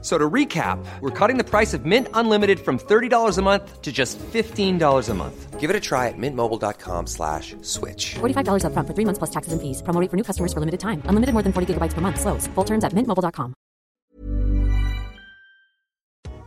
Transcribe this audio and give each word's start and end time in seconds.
So 0.00 0.16
to 0.16 0.30
recap, 0.30 0.78
we're 1.00 1.10
cutting 1.10 1.38
the 1.38 1.44
price 1.44 1.74
of 1.74 1.84
Mint 1.84 2.06
Unlimited 2.14 2.60
from 2.60 2.78
$30 2.78 3.36
a 3.36 3.42
month 3.42 3.82
to 3.82 3.90
just 3.90 4.16
$15 4.18 5.08
a 5.08 5.14
month. 5.14 5.58
Give 5.58 5.70
it 5.70 5.74
a 5.74 5.80
try 5.80 6.06
at 6.06 6.14
mintmobile.com 6.16 7.08
slash 7.08 7.56
switch. 7.62 8.14
$45 8.14 8.64
up 8.64 8.72
front 8.74 8.86
for 8.86 8.94
three 8.94 9.04
months 9.04 9.18
plus 9.18 9.30
taxes 9.30 9.52
and 9.52 9.60
fees. 9.60 9.82
Promo 9.82 10.00
rate 10.00 10.08
for 10.08 10.16
new 10.16 10.22
customers 10.22 10.52
for 10.52 10.60
limited 10.60 10.78
time. 10.78 11.02
Unlimited 11.06 11.32
more 11.32 11.42
than 11.42 11.52
40 11.52 11.74
gigabytes 11.74 11.94
per 11.94 12.00
month. 12.00 12.20
Slows. 12.20 12.46
Full 12.54 12.64
terms 12.64 12.84
at 12.84 12.92
mintmobile.com. 12.92 13.54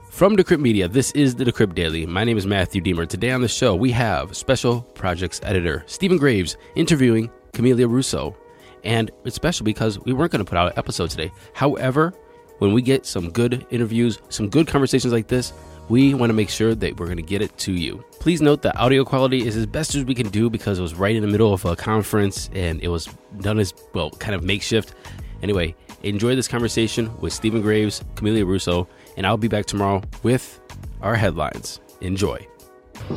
From 0.10 0.38
Decrypt 0.38 0.62
Media, 0.62 0.88
this 0.88 1.12
is 1.12 1.36
the 1.36 1.44
Decrypt 1.44 1.74
Daily. 1.74 2.06
My 2.06 2.24
name 2.24 2.38
is 2.38 2.46
Matthew 2.46 2.82
Diemer. 2.82 3.08
Today 3.08 3.32
on 3.32 3.42
the 3.42 3.48
show, 3.48 3.76
we 3.76 3.92
have 3.92 4.38
special 4.38 4.82
projects 4.94 5.42
editor 5.44 5.84
Stephen 5.88 6.18
Graves 6.18 6.58
interviewing 6.76 7.30
Camila 7.54 7.90
Russo. 7.90 8.38
And 8.84 9.10
it's 9.26 9.36
special 9.36 9.64
because 9.64 10.00
we 10.00 10.14
weren't 10.14 10.32
going 10.32 10.44
to 10.44 10.50
put 10.50 10.58
out 10.58 10.68
an 10.72 10.78
episode 10.78 11.10
today. 11.10 11.32
However, 11.54 12.14
when 12.62 12.74
we 12.74 12.82
get 12.84 13.08
some 13.08 13.32
good 13.32 13.66
interviews, 13.72 14.20
some 14.30 14.48
good 14.48 14.68
conversations 14.68 15.12
like 15.12 15.26
this, 15.26 15.52
we 15.90 16.14
want 16.14 16.30
to 16.30 16.34
make 16.36 16.48
sure 16.48 16.76
that 16.76 17.00
we're 17.00 17.08
going 17.08 17.18
to 17.18 17.24
get 17.24 17.42
it 17.42 17.58
to 17.58 17.72
you. 17.72 18.06
Please 18.20 18.40
note 18.40 18.62
that 18.62 18.78
audio 18.78 19.04
quality 19.04 19.48
is 19.48 19.58
as 19.58 19.66
best 19.66 19.96
as 19.96 20.06
we 20.06 20.14
can 20.14 20.30
do 20.30 20.48
because 20.48 20.78
it 20.78 20.82
was 20.84 20.94
right 20.94 21.16
in 21.16 21.24
the 21.24 21.28
middle 21.28 21.52
of 21.56 21.66
a 21.66 21.76
conference 21.76 22.52
and 22.54 22.80
it 22.84 22.90
was 22.90 23.08
done 23.40 23.58
as, 23.58 23.74
well, 23.96 24.12
kind 24.12 24.36
of 24.36 24.44
makeshift. 24.44 24.94
Anyway, 25.42 25.74
enjoy 26.04 26.36
this 26.36 26.48
conversation 26.48 27.12
with 27.20 27.34
Stephen 27.34 27.64
Graves, 27.64 28.04
Camila 28.14 28.46
Russo, 28.46 28.88
and 29.18 29.26
I'll 29.26 29.38
be 29.38 29.48
back 29.48 29.66
tomorrow 29.66 30.04
with 30.22 30.60
our 31.02 31.16
headlines. 31.16 31.80
Enjoy. 32.02 32.46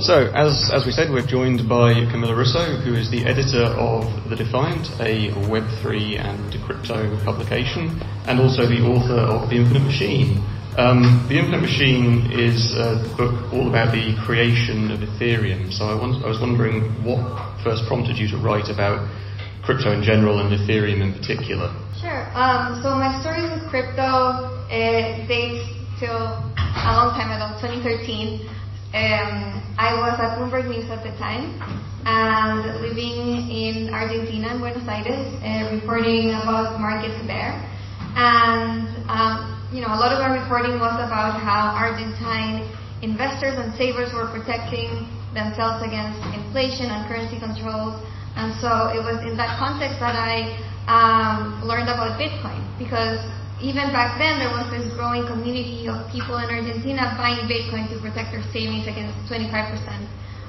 So, 0.00 0.26
as, 0.34 0.70
as 0.72 0.84
we 0.84 0.92
said, 0.92 1.10
we're 1.10 1.26
joined 1.26 1.68
by 1.68 1.94
Camila 2.10 2.36
Russo, 2.36 2.76
who 2.82 2.94
is 2.94 3.10
the 3.10 3.24
editor 3.24 3.62
of 3.78 4.28
The 4.28 4.36
Defiant, 4.36 4.90
a 4.98 5.30
Web3 5.46 6.18
and 6.18 6.64
crypto 6.64 7.16
publication, 7.24 8.02
and 8.26 8.40
also 8.40 8.66
the 8.66 8.82
author 8.82 9.20
of 9.20 9.48
The 9.50 9.56
Infinite 9.56 9.84
Machine. 9.84 10.42
Um, 10.76 11.24
the 11.28 11.38
Infinite 11.38 11.62
Machine 11.62 12.26
is 12.32 12.74
a 12.74 12.98
book 13.16 13.52
all 13.52 13.68
about 13.68 13.94
the 13.94 14.18
creation 14.26 14.90
of 14.90 14.98
Ethereum. 14.98 15.72
So, 15.72 15.84
I, 15.86 15.94
want, 15.94 16.24
I 16.24 16.28
was 16.28 16.40
wondering 16.40 16.90
what 17.04 17.22
first 17.62 17.86
prompted 17.86 18.18
you 18.18 18.26
to 18.28 18.36
write 18.38 18.68
about 18.68 19.08
crypto 19.62 19.92
in 19.92 20.02
general 20.02 20.40
and 20.40 20.50
Ethereum 20.50 21.00
in 21.00 21.12
particular. 21.14 21.70
Sure. 22.00 22.26
Um, 22.34 22.82
so, 22.82 22.98
my 22.98 23.14
story 23.22 23.46
with 23.46 23.62
crypto 23.70 24.50
dates 24.68 25.70
till 26.00 26.10
a 26.10 26.92
long 26.92 27.14
time 27.14 27.30
ago, 27.30 27.54
2013. 27.62 28.63
Um, 28.94 29.58
I 29.74 29.98
was 29.98 30.14
at 30.22 30.38
Bloomberg 30.38 30.70
News 30.70 30.86
at 30.86 31.02
the 31.02 31.10
time 31.18 31.58
and 32.06 32.62
living 32.78 33.50
in 33.50 33.90
Argentina, 33.90 34.54
in 34.54 34.62
Buenos 34.62 34.86
Aires, 34.86 35.26
uh, 35.42 35.74
reporting 35.74 36.30
about 36.30 36.78
markets 36.78 37.18
there. 37.26 37.58
And, 38.14 38.86
um, 39.10 39.50
you 39.74 39.82
know, 39.82 39.90
a 39.90 39.98
lot 39.98 40.14
of 40.14 40.22
our 40.22 40.38
reporting 40.38 40.78
was 40.78 40.94
about 41.02 41.42
how 41.42 41.74
Argentine 41.74 42.70
investors 43.02 43.58
and 43.58 43.74
savers 43.74 44.14
were 44.14 44.30
protecting 44.30 45.10
themselves 45.34 45.82
against 45.82 46.22
inflation 46.30 46.86
and 46.86 47.02
currency 47.10 47.42
controls. 47.42 47.98
And 48.38 48.54
so 48.62 48.94
it 48.94 49.02
was 49.02 49.18
in 49.26 49.34
that 49.42 49.58
context 49.58 49.98
that 49.98 50.14
I 50.14 50.54
um, 50.86 51.66
learned 51.66 51.90
about 51.90 52.14
Bitcoin 52.14 52.62
because 52.78 53.18
even 53.58 53.90
back 53.90 54.22
then, 54.22 54.38
there 54.38 54.54
was 54.54 54.70
this 54.70 54.86
growing 54.94 55.26
community 55.54 55.86
of 55.86 56.02
people 56.10 56.34
in 56.42 56.50
Argentina 56.50 57.14
buying 57.14 57.46
Bitcoin 57.46 57.86
to 57.86 57.96
protect 58.02 58.34
their 58.34 58.42
savings 58.50 58.90
against 58.90 59.14
25% 59.30 59.46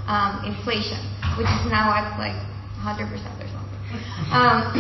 um, 0.10 0.42
inflation, 0.50 0.98
which 1.38 1.46
is 1.46 1.64
now 1.70 1.94
at 1.94 2.18
like 2.18 2.34
100% 2.82 3.06
or 3.14 3.50
something. 3.54 3.82
Um, 4.34 4.74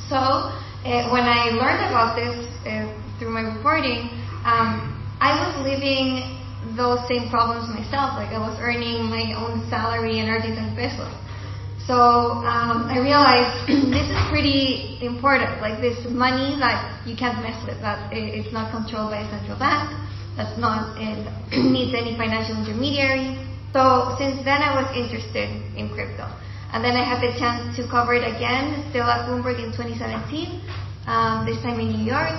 so 0.08 0.16
uh, 0.16 1.12
when 1.12 1.28
I 1.28 1.52
learned 1.52 1.84
about 1.92 2.16
this 2.16 2.32
uh, 2.64 2.88
through 3.20 3.36
my 3.36 3.44
reporting, 3.44 4.08
um, 4.48 4.96
I 5.20 5.36
was 5.36 5.52
living 5.60 6.40
those 6.76 7.04
same 7.04 7.28
problems 7.28 7.68
myself. 7.68 8.16
Like 8.16 8.32
I 8.32 8.40
was 8.40 8.56
earning 8.60 9.04
my 9.12 9.36
own 9.36 9.68
salary 9.68 10.24
in 10.24 10.28
Argentine 10.28 10.72
pesos. 10.72 11.12
So 11.86 12.40
um, 12.48 12.88
I 12.88 12.96
realized 12.96 13.68
this 13.92 14.08
is 14.08 14.20
pretty 14.32 14.96
important. 15.04 15.60
Like 15.60 15.84
this 15.84 16.00
money 16.08 16.56
that 16.56 17.04
you 17.04 17.12
can't 17.12 17.44
mess 17.44 17.60
with. 17.68 17.76
That 17.84 18.08
it's 18.12 18.52
not 18.52 18.72
controlled 18.72 19.12
by 19.12 19.20
a 19.20 19.28
central 19.28 19.58
bank. 19.58 19.92
That's 20.36 20.56
not 20.58 20.96
it 20.96 21.28
needs 21.60 21.92
any 21.92 22.16
financial 22.16 22.56
intermediary. 22.56 23.36
So 23.76 24.16
since 24.16 24.40
then 24.48 24.64
I 24.64 24.80
was 24.80 24.88
interested 24.96 25.50
in 25.76 25.92
crypto, 25.92 26.24
and 26.72 26.80
then 26.80 26.96
I 26.96 27.04
had 27.04 27.20
the 27.20 27.36
chance 27.36 27.76
to 27.76 27.84
cover 27.90 28.14
it 28.14 28.24
again, 28.24 28.86
still 28.88 29.04
at 29.04 29.28
Bloomberg 29.28 29.60
in 29.60 29.74
2017. 29.76 30.62
Um, 31.04 31.44
this 31.44 31.60
time 31.60 31.78
in 31.80 31.92
New 31.92 32.06
York, 32.06 32.32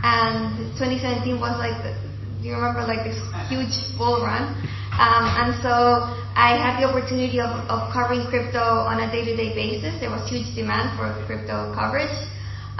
and 0.00 0.72
2017 0.80 1.36
was 1.36 1.52
like, 1.60 1.76
the, 1.84 1.92
you 2.40 2.54
remember 2.54 2.86
like 2.86 3.04
this 3.04 3.18
huge 3.52 3.76
bull 3.98 4.24
run? 4.24 4.56
Um, 4.96 5.28
and 5.28 5.52
so 5.60 6.08
I 6.32 6.56
had 6.56 6.80
the 6.80 6.88
opportunity 6.88 7.40
of, 7.40 7.52
of 7.68 7.92
covering 7.92 8.24
crypto 8.32 8.60
on 8.60 9.00
a 9.04 9.12
day-to-day 9.12 9.52
basis. 9.52 10.00
There 10.00 10.08
was 10.08 10.24
huge 10.28 10.56
demand 10.56 10.96
for 10.96 11.12
crypto 11.28 11.72
coverage. 11.76 12.16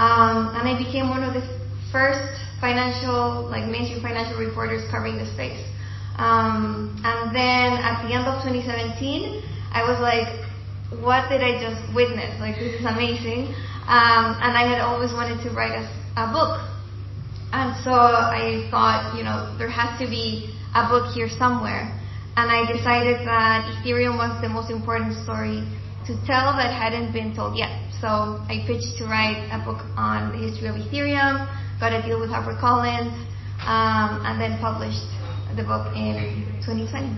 Um, 0.01 0.53
and 0.57 0.65
I 0.65 0.73
became 0.77 1.09
one 1.09 1.21
of 1.21 1.33
the 1.37 1.45
first 1.91 2.25
financial, 2.61 3.45
like 3.49 3.69
mainstream 3.69 4.01
financial 4.01 4.37
reporters 4.37 4.81
covering 4.89 5.17
the 5.17 5.29
space. 5.33 5.61
Um, 6.17 6.97
and 7.05 7.29
then 7.33 7.77
at 7.77 8.01
the 8.01 8.13
end 8.13 8.25
of 8.25 8.41
2017, 8.41 9.41
I 9.73 9.85
was 9.85 10.01
like, 10.01 10.29
what 11.01 11.29
did 11.29 11.45
I 11.45 11.61
just 11.61 11.81
witness? 11.93 12.33
Like, 12.41 12.57
this 12.57 12.81
is 12.81 12.85
amazing. 12.85 13.53
Um, 13.85 14.37
and 14.41 14.57
I 14.57 14.65
had 14.65 14.81
always 14.81 15.13
wanted 15.13 15.41
to 15.45 15.53
write 15.53 15.77
a, 15.77 15.85
a 16.17 16.33
book. 16.33 16.65
And 17.53 17.77
so 17.85 17.93
I 17.93 18.67
thought, 18.69 19.13
you 19.17 19.23
know, 19.23 19.53
there 19.57 19.69
has 19.69 19.97
to 20.01 20.09
be 20.09 20.53
a 20.73 20.89
book 20.89 21.13
here 21.13 21.29
somewhere 21.29 21.96
and 22.37 22.53
I 22.53 22.69
decided 22.69 23.25
that 23.25 23.65
Ethereum 23.81 24.21
was 24.21 24.29
the 24.45 24.47
most 24.47 24.69
important 24.69 25.17
story 25.25 25.65
to 26.05 26.13
tell 26.29 26.53
that 26.53 26.69
hadn't 26.69 27.11
been 27.11 27.33
told 27.33 27.57
yet. 27.57 27.73
So 27.97 28.37
I 28.45 28.61
pitched 28.69 29.01
to 29.01 29.09
write 29.09 29.49
a 29.49 29.57
book 29.65 29.81
on 29.97 30.37
the 30.37 30.45
history 30.45 30.69
of 30.69 30.77
Ethereum, 30.77 31.49
got 31.81 31.97
a 31.97 32.05
deal 32.05 32.21
with 32.21 32.29
HarperCollins, 32.29 33.09
um, 33.65 34.21
and 34.21 34.37
then 34.37 34.61
published 34.61 35.09
the 35.57 35.65
book 35.65 35.89
in 35.97 36.45
2020. 36.61 37.09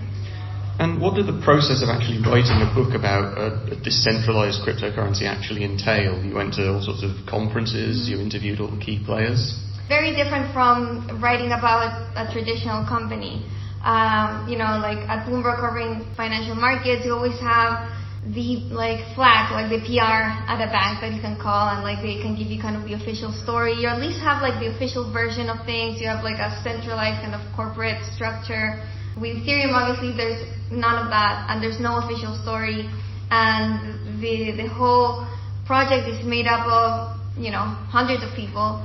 And 0.80 0.96
what 0.96 1.20
did 1.20 1.28
the 1.28 1.36
process 1.44 1.84
of 1.84 1.92
actually 1.92 2.24
writing 2.24 2.64
a 2.64 2.72
book 2.72 2.96
about 2.96 3.36
a, 3.36 3.76
a, 3.76 3.76
decentralized 3.76 4.64
cryptocurrency 4.64 5.28
actually 5.28 5.68
entail? 5.68 6.16
You 6.24 6.32
went 6.32 6.56
to 6.56 6.72
all 6.72 6.80
sorts 6.80 7.04
of 7.04 7.12
conferences, 7.28 8.08
you 8.08 8.16
interviewed 8.16 8.58
all 8.58 8.72
the 8.72 8.80
key 8.80 9.04
players. 9.04 9.52
Very 9.84 10.16
different 10.16 10.48
from 10.56 11.20
writing 11.20 11.52
about 11.52 11.92
a 12.16 12.32
traditional 12.32 12.88
company 12.88 13.44
um, 13.84 14.48
you 14.48 14.58
know, 14.58 14.76
like 14.78 15.00
at 15.08 15.26
Bloomberg 15.26 15.60
covering 15.60 16.04
financial 16.16 16.54
markets, 16.54 17.04
you 17.04 17.12
always 17.12 17.38
have 17.40 17.88
the 18.20 18.68
like 18.68 19.00
flag, 19.16 19.48
like 19.48 19.72
the 19.72 19.80
PR 19.80 20.28
at 20.44 20.60
a 20.60 20.68
bank 20.68 21.00
that 21.00 21.16
you 21.16 21.20
can 21.24 21.40
call 21.40 21.72
and 21.72 21.80
like 21.80 22.04
they 22.04 22.20
can 22.20 22.36
give 22.36 22.52
you 22.52 22.60
kind 22.60 22.76
of 22.76 22.84
the 22.84 22.92
official 22.92 23.32
story. 23.32 23.72
You 23.72 23.88
at 23.88 23.98
least 23.98 24.20
have 24.20 24.42
like 24.44 24.60
the 24.60 24.68
official 24.68 25.08
version 25.08 25.48
of 25.48 25.64
things. 25.64 26.00
You 26.00 26.08
have 26.08 26.22
like 26.22 26.36
a 26.36 26.52
centralized 26.60 27.24
kind 27.24 27.32
of 27.32 27.40
corporate 27.56 28.04
structure. 28.12 28.84
With 29.16 29.40
Ethereum, 29.40 29.72
obviously, 29.72 30.12
there's 30.12 30.44
none 30.70 31.00
of 31.00 31.08
that, 31.10 31.48
and 31.48 31.62
there's 31.62 31.80
no 31.80 31.98
official 32.04 32.36
story, 32.44 32.88
and 33.32 34.20
the 34.20 34.52
the 34.52 34.68
whole 34.68 35.26
project 35.64 36.06
is 36.06 36.20
made 36.24 36.46
up 36.46 36.68
of 36.68 37.16
you 37.40 37.50
know 37.50 37.64
hundreds 37.88 38.22
of 38.22 38.36
people. 38.36 38.84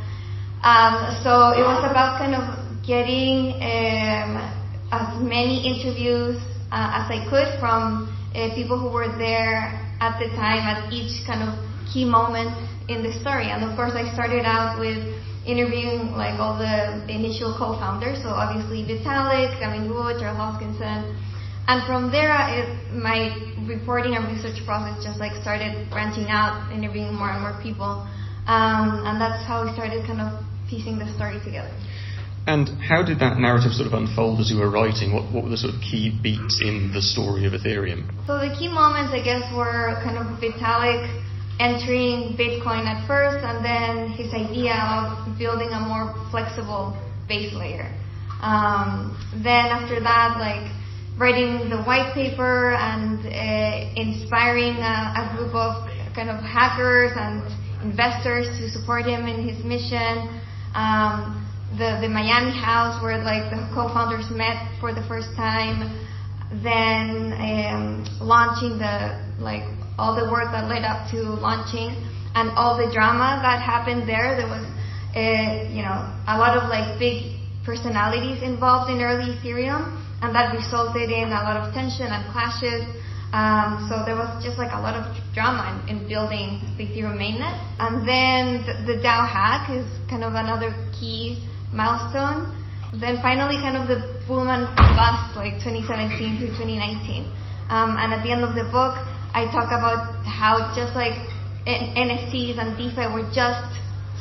Um, 0.64 1.12
so 1.22 1.52
it 1.52 1.62
was 1.62 1.84
about 1.84 2.18
kind 2.18 2.34
of 2.34 2.66
getting 2.88 3.54
um, 3.60 4.55
as 4.96 5.22
many 5.22 5.60
interviews 5.68 6.40
uh, 6.72 7.04
as 7.04 7.12
I 7.12 7.28
could 7.30 7.60
from 7.60 8.08
uh, 8.36 8.54
people 8.56 8.80
who 8.80 8.90
were 8.90 9.12
there 9.18 9.76
at 10.00 10.20
the 10.20 10.28
time 10.36 10.64
at 10.64 10.92
each 10.92 11.26
kind 11.28 11.44
of 11.44 11.56
key 11.92 12.06
moment 12.06 12.52
in 12.88 13.04
the 13.04 13.12
story. 13.20 13.52
And 13.52 13.64
of 13.64 13.76
course, 13.76 13.94
I 13.96 14.12
started 14.14 14.46
out 14.46 14.80
with 14.80 15.00
interviewing 15.46 16.12
like 16.18 16.40
all 16.40 16.58
the 16.58 17.06
initial 17.08 17.54
co-founders. 17.58 18.22
So 18.24 18.30
obviously 18.30 18.84
Vitalik, 18.84 19.60
Gavin 19.60 19.90
Wood, 19.90 20.18
Charles 20.20 20.38
Hoskinson. 20.38 21.14
And 21.68 21.82
from 21.88 22.12
there, 22.12 22.34
it, 22.54 22.70
my 22.94 23.34
reporting 23.66 24.16
and 24.16 24.26
research 24.30 24.62
process 24.66 25.04
just 25.04 25.20
like 25.20 25.34
started 25.42 25.90
branching 25.90 26.30
out, 26.30 26.72
interviewing 26.72 27.14
more 27.14 27.30
and 27.30 27.42
more 27.42 27.58
people. 27.62 28.06
Um, 28.46 29.02
and 29.06 29.18
that's 29.20 29.42
how 29.46 29.66
we 29.66 29.74
started 29.74 30.06
kind 30.06 30.22
of 30.22 30.46
piecing 30.70 31.00
the 31.00 31.10
story 31.18 31.42
together. 31.44 31.74
And 32.48 32.70
how 32.82 33.02
did 33.02 33.20
that 33.20 33.40
narrative 33.40 33.74
sort 33.74 33.88
of 33.88 33.94
unfold 33.94 34.40
as 34.40 34.52
you 34.52 34.60
were 34.60 34.70
writing? 34.70 35.14
What, 35.14 35.34
what 35.34 35.44
were 35.44 35.50
the 35.50 35.58
sort 35.58 35.74
of 35.74 35.82
key 35.82 36.14
beats 36.22 36.62
in 36.62 36.92
the 36.94 37.02
story 37.02 37.46
of 37.46 37.54
Ethereum? 37.54 38.06
So 38.28 38.38
the 38.38 38.54
key 38.54 38.70
moments, 38.70 39.14
I 39.14 39.24
guess, 39.24 39.42
were 39.56 39.98
kind 40.06 40.18
of 40.22 40.38
Vitalik 40.38 41.10
entering 41.60 42.38
Bitcoin 42.38 42.86
at 42.86 43.08
first, 43.08 43.42
and 43.42 43.66
then 43.66 44.12
his 44.14 44.32
idea 44.34 44.78
of 44.78 45.40
building 45.40 45.70
a 45.70 45.80
more 45.80 46.14
flexible 46.30 46.94
base 47.28 47.54
layer. 47.54 47.90
Um, 48.42 49.18
then 49.42 49.74
after 49.74 50.00
that, 50.02 50.38
like 50.38 50.70
writing 51.18 51.70
the 51.70 51.82
white 51.84 52.14
paper 52.14 52.76
and 52.76 53.26
uh, 53.26 54.00
inspiring 54.00 54.76
a, 54.76 55.16
a, 55.18 55.34
group 55.36 55.56
of 55.56 55.88
kind 56.14 56.30
of 56.30 56.44
hackers 56.44 57.12
and 57.16 57.42
investors 57.82 58.46
to 58.60 58.70
support 58.70 59.06
him 59.06 59.26
in 59.26 59.48
his 59.48 59.64
mission. 59.64 60.30
Um, 60.76 61.45
the, 61.74 62.00
the 62.02 62.10
Miami 62.10 62.52
house 62.54 63.02
where 63.02 63.18
like 63.24 63.50
the 63.50 63.58
co-founders 63.74 64.30
met 64.32 64.62
for 64.80 64.94
the 64.94 65.04
first 65.08 65.34
time. 65.36 65.90
Then 66.62 67.34
um, 67.34 68.06
launching 68.22 68.78
the 68.78 69.18
like 69.40 69.66
all 69.98 70.16
the 70.16 70.30
work 70.30 70.52
that 70.52 70.70
led 70.70 70.84
up 70.84 71.10
to 71.12 71.18
launching 71.42 71.96
and 72.36 72.52
all 72.56 72.78
the 72.78 72.92
drama 72.94 73.40
that 73.42 73.64
happened 73.64 74.08
there. 74.08 74.36
There 74.38 74.48
was, 74.48 74.64
uh, 75.16 75.72
you 75.72 75.82
know, 75.82 75.98
a 76.28 76.38
lot 76.38 76.56
of 76.56 76.70
like 76.70 77.00
big 77.00 77.40
personalities 77.66 78.44
involved 78.44 78.92
in 78.92 79.02
early 79.02 79.36
Ethereum, 79.40 79.96
and 80.22 80.36
that 80.36 80.54
resulted 80.54 81.10
in 81.10 81.32
a 81.32 81.42
lot 81.48 81.58
of 81.58 81.74
tension 81.74 82.08
and 82.08 82.24
clashes. 82.32 82.86
Um, 83.34 83.88
so 83.90 84.06
there 84.06 84.16
was 84.16 84.32
just 84.44 84.58
like 84.58 84.72
a 84.72 84.80
lot 84.80 84.96
of 84.96 85.12
drama 85.34 85.84
in, 85.90 85.98
in 85.98 86.08
building 86.08 86.62
the 86.78 86.88
Ethereum 86.88 87.20
mainnet. 87.20 87.58
And 87.80 88.08
then 88.08 88.64
the, 88.64 88.94
the 88.94 89.00
DAO 89.02 89.28
hack 89.28 89.72
is 89.72 89.84
kind 90.08 90.24
of 90.24 90.36
another 90.36 90.72
key 90.96 91.44
milestone. 91.76 92.56
Then 92.96 93.20
finally, 93.22 93.60
kind 93.60 93.76
of 93.76 93.88
the 93.92 94.16
boom 94.28 94.48
and 94.48 94.66
bust, 94.96 95.36
like 95.36 95.60
2017 95.60 96.40
to 96.40 96.48
2019. 96.56 97.28
Um, 97.70 98.00
and 98.00 98.14
at 98.14 98.24
the 98.24 98.32
end 98.32 98.44
of 98.44 98.56
the 98.56 98.64
book, 98.72 98.96
I 99.36 99.52
talk 99.52 99.68
about 99.68 100.24
how 100.24 100.72
just 100.72 100.96
like 100.96 101.20
NFTs 101.68 102.58
and 102.58 102.78
DeFi 102.78 103.12
were 103.12 103.28
just 103.36 103.68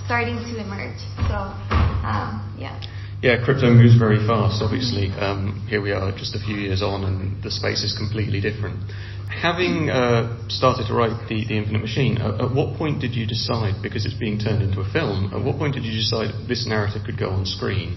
starting 0.04 0.36
to 0.36 0.52
emerge. 0.58 0.98
So, 1.30 1.54
um, 2.02 2.42
yeah. 2.58 2.74
Yeah, 3.24 3.42
crypto 3.42 3.72
moves 3.72 3.96
very 3.96 4.20
fast, 4.28 4.60
obviously. 4.60 5.08
Um, 5.16 5.64
here 5.66 5.80
we 5.80 5.92
are 5.92 6.12
just 6.12 6.36
a 6.36 6.38
few 6.44 6.56
years 6.56 6.82
on, 6.82 7.04
and 7.08 7.42
the 7.42 7.50
space 7.50 7.80
is 7.82 7.96
completely 7.96 8.38
different. 8.38 8.84
Having 9.32 9.88
uh, 9.88 10.36
started 10.52 10.84
to 10.88 10.92
write 10.92 11.16
the, 11.32 11.40
the 11.48 11.56
Infinite 11.56 11.80
Machine, 11.80 12.20
at 12.20 12.52
what 12.52 12.76
point 12.76 13.00
did 13.00 13.16
you 13.16 13.24
decide, 13.24 13.80
because 13.80 14.04
it's 14.04 14.20
being 14.20 14.36
turned 14.36 14.60
into 14.60 14.84
a 14.84 14.88
film, 14.92 15.32
at 15.32 15.40
what 15.40 15.56
point 15.56 15.72
did 15.72 15.88
you 15.88 15.96
decide 15.96 16.36
this 16.52 16.68
narrative 16.68 17.00
could 17.06 17.16
go 17.16 17.30
on 17.30 17.46
screen? 17.46 17.96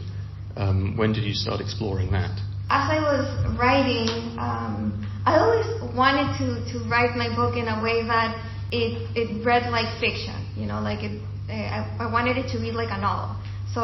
Um, 0.56 0.96
when 0.96 1.12
did 1.12 1.26
you 1.26 1.36
start 1.36 1.60
exploring 1.60 2.10
that? 2.16 2.32
As 2.72 2.88
I 2.88 3.04
was 3.04 3.28
writing, 3.60 4.08
um, 4.40 4.96
I 5.28 5.44
always 5.44 5.68
wanted 5.92 6.40
to, 6.40 6.64
to 6.72 6.88
write 6.88 7.20
my 7.20 7.36
book 7.36 7.58
in 7.60 7.68
a 7.68 7.84
way 7.84 8.00
that 8.08 8.32
it, 8.72 9.12
it 9.12 9.46
read 9.46 9.70
like 9.76 9.92
fiction, 10.00 10.40
you 10.56 10.68
know, 10.68 10.80
like 10.80 11.04
it, 11.04 11.20
I, 11.52 11.84
I 12.00 12.10
wanted 12.10 12.38
it 12.38 12.48
to 12.56 12.60
read 12.64 12.76
like 12.76 12.96
a 12.96 13.02
novel. 13.02 13.36
So 13.76 13.84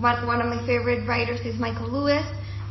one, 0.00 0.26
one 0.26 0.40
of 0.40 0.46
my 0.46 0.64
favorite 0.66 1.06
writers 1.06 1.40
is 1.40 1.58
Michael 1.58 1.88
Lewis, 1.90 2.24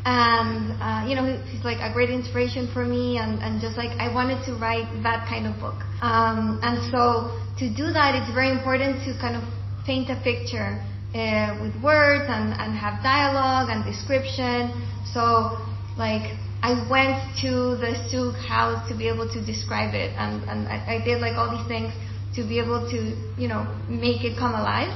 and 0.06 0.72
uh, 0.82 1.08
you 1.08 1.16
know 1.16 1.26
he's 1.52 1.64
like 1.64 1.80
a 1.80 1.92
great 1.94 2.10
inspiration 2.10 2.70
for 2.74 2.86
me, 2.86 3.18
and, 3.18 3.40
and 3.42 3.62
just 3.62 3.78
like 3.78 3.92
I 4.00 4.14
wanted 4.14 4.44
to 4.46 4.54
write 4.56 4.88
that 5.04 5.28
kind 5.28 5.48
of 5.48 5.60
book. 5.60 5.76
Um, 6.02 6.60
and 6.64 6.80
so 6.92 7.36
to 7.60 7.70
do 7.70 7.92
that, 7.92 8.16
it's 8.16 8.32
very 8.34 8.52
important 8.52 9.04
to 9.06 9.18
kind 9.20 9.36
of 9.36 9.44
paint 9.86 10.10
a 10.10 10.20
picture 10.24 10.80
uh, 11.16 11.58
with 11.62 11.76
words 11.82 12.26
and, 12.28 12.54
and 12.54 12.76
have 12.76 13.02
dialogue 13.04 13.70
and 13.70 13.84
description. 13.84 14.72
So 15.14 15.58
like 15.98 16.38
I 16.62 16.88
went 16.90 17.18
to 17.42 17.78
the 17.78 17.96
Zug 18.10 18.36
house 18.36 18.88
to 18.90 18.98
be 18.98 19.08
able 19.08 19.28
to 19.30 19.40
describe 19.46 19.94
it, 19.94 20.14
and, 20.18 20.44
and 20.50 20.68
I, 20.68 20.98
I, 20.98 21.06
did 21.06 21.22
like 21.22 21.38
all 21.38 21.56
these 21.56 21.68
things 21.68 21.94
to 22.36 22.44
be 22.44 22.60
able 22.60 22.90
to, 22.90 22.98
you 23.40 23.48
know, 23.48 23.66
make 23.88 24.24
it 24.24 24.38
come 24.38 24.54
alive. 24.54 24.90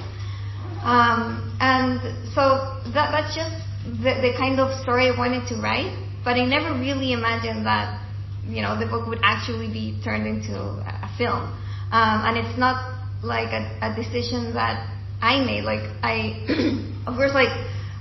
Um, 0.83 1.57
and 1.59 2.01
so 2.33 2.81
that, 2.93 3.11
that's 3.13 3.35
just 3.35 3.55
the, 4.01 4.17
the 4.21 4.33
kind 4.37 4.59
of 4.59 4.73
story 4.81 5.09
I 5.09 5.17
wanted 5.17 5.47
to 5.49 5.61
write, 5.61 5.93
but 6.23 6.35
I 6.35 6.45
never 6.45 6.73
really 6.73 7.13
imagined 7.13 7.65
that, 7.65 8.01
you 8.45 8.61
know, 8.61 8.79
the 8.79 8.85
book 8.85 9.07
would 9.07 9.19
actually 9.23 9.71
be 9.71 9.99
turned 10.03 10.25
into 10.25 10.57
a 10.57 11.09
film. 11.17 11.53
Um, 11.91 12.25
and 12.25 12.37
it's 12.37 12.57
not 12.57 13.01
like 13.23 13.53
a, 13.53 13.77
a 13.81 13.95
decision 13.95 14.53
that 14.53 14.89
I 15.21 15.43
made. 15.45 15.63
Like 15.63 15.85
I, 16.01 16.41
of 17.07 17.15
course, 17.15 17.33
like 17.33 17.53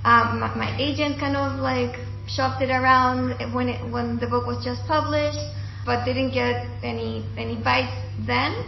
um, 0.05 0.41
my, 0.41 0.55
my 0.57 0.77
agent 0.81 1.21
kind 1.21 1.37
of 1.37 1.61
like 1.61 2.01
shopped 2.27 2.63
it 2.63 2.71
around 2.71 3.37
when 3.53 3.69
it, 3.69 3.93
when 3.93 4.19
the 4.19 4.27
book 4.27 4.47
was 4.47 4.65
just 4.65 4.87
published, 4.87 5.41
but 5.85 6.05
didn't 6.05 6.33
get 6.33 6.65
any 6.83 7.27
any 7.37 7.57
bites 7.57 7.93
then. 8.27 8.65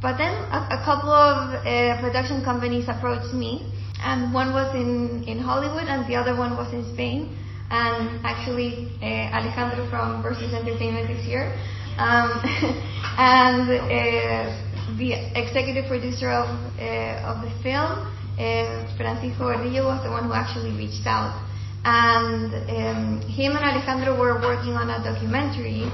But 0.00 0.16
then 0.16 0.32
a, 0.32 0.80
a 0.80 0.82
couple 0.84 1.10
of 1.12 1.60
uh, 1.60 2.00
production 2.00 2.42
companies 2.42 2.88
approached 2.88 3.34
me, 3.34 3.70
and 4.02 4.32
one 4.32 4.52
was 4.52 4.74
in 4.74 5.24
in 5.24 5.38
Hollywood, 5.38 5.88
and 5.88 6.08
the 6.08 6.16
other 6.16 6.34
one 6.36 6.56
was 6.56 6.72
in 6.72 6.84
Spain. 6.94 7.36
And 7.70 8.24
actually, 8.24 8.90
uh, 9.02 9.36
Alejandro 9.36 9.88
from 9.90 10.22
Versus 10.22 10.52
Entertainment 10.52 11.10
is 11.10 11.22
here, 11.24 11.54
um, 11.98 12.42
and 13.18 13.68
uh, 13.70 14.96
the 14.96 15.14
executive 15.36 15.86
producer 15.86 16.30
of 16.30 16.48
uh, 16.80 17.30
of 17.30 17.44
the 17.44 17.52
film, 17.62 17.92
uh, 18.40 18.96
Francisco 18.96 19.52
Gordillo, 19.52 19.84
was 19.84 20.02
the 20.02 20.10
one 20.10 20.24
who 20.24 20.32
actually 20.32 20.72
reached 20.76 21.06
out 21.06 21.36
and 21.84 22.52
um, 22.52 23.20
him 23.22 23.56
and 23.56 23.64
Alejandro 23.64 24.18
were 24.18 24.36
working 24.40 24.74
on 24.74 24.90
a 24.90 25.02
documentary 25.02 25.84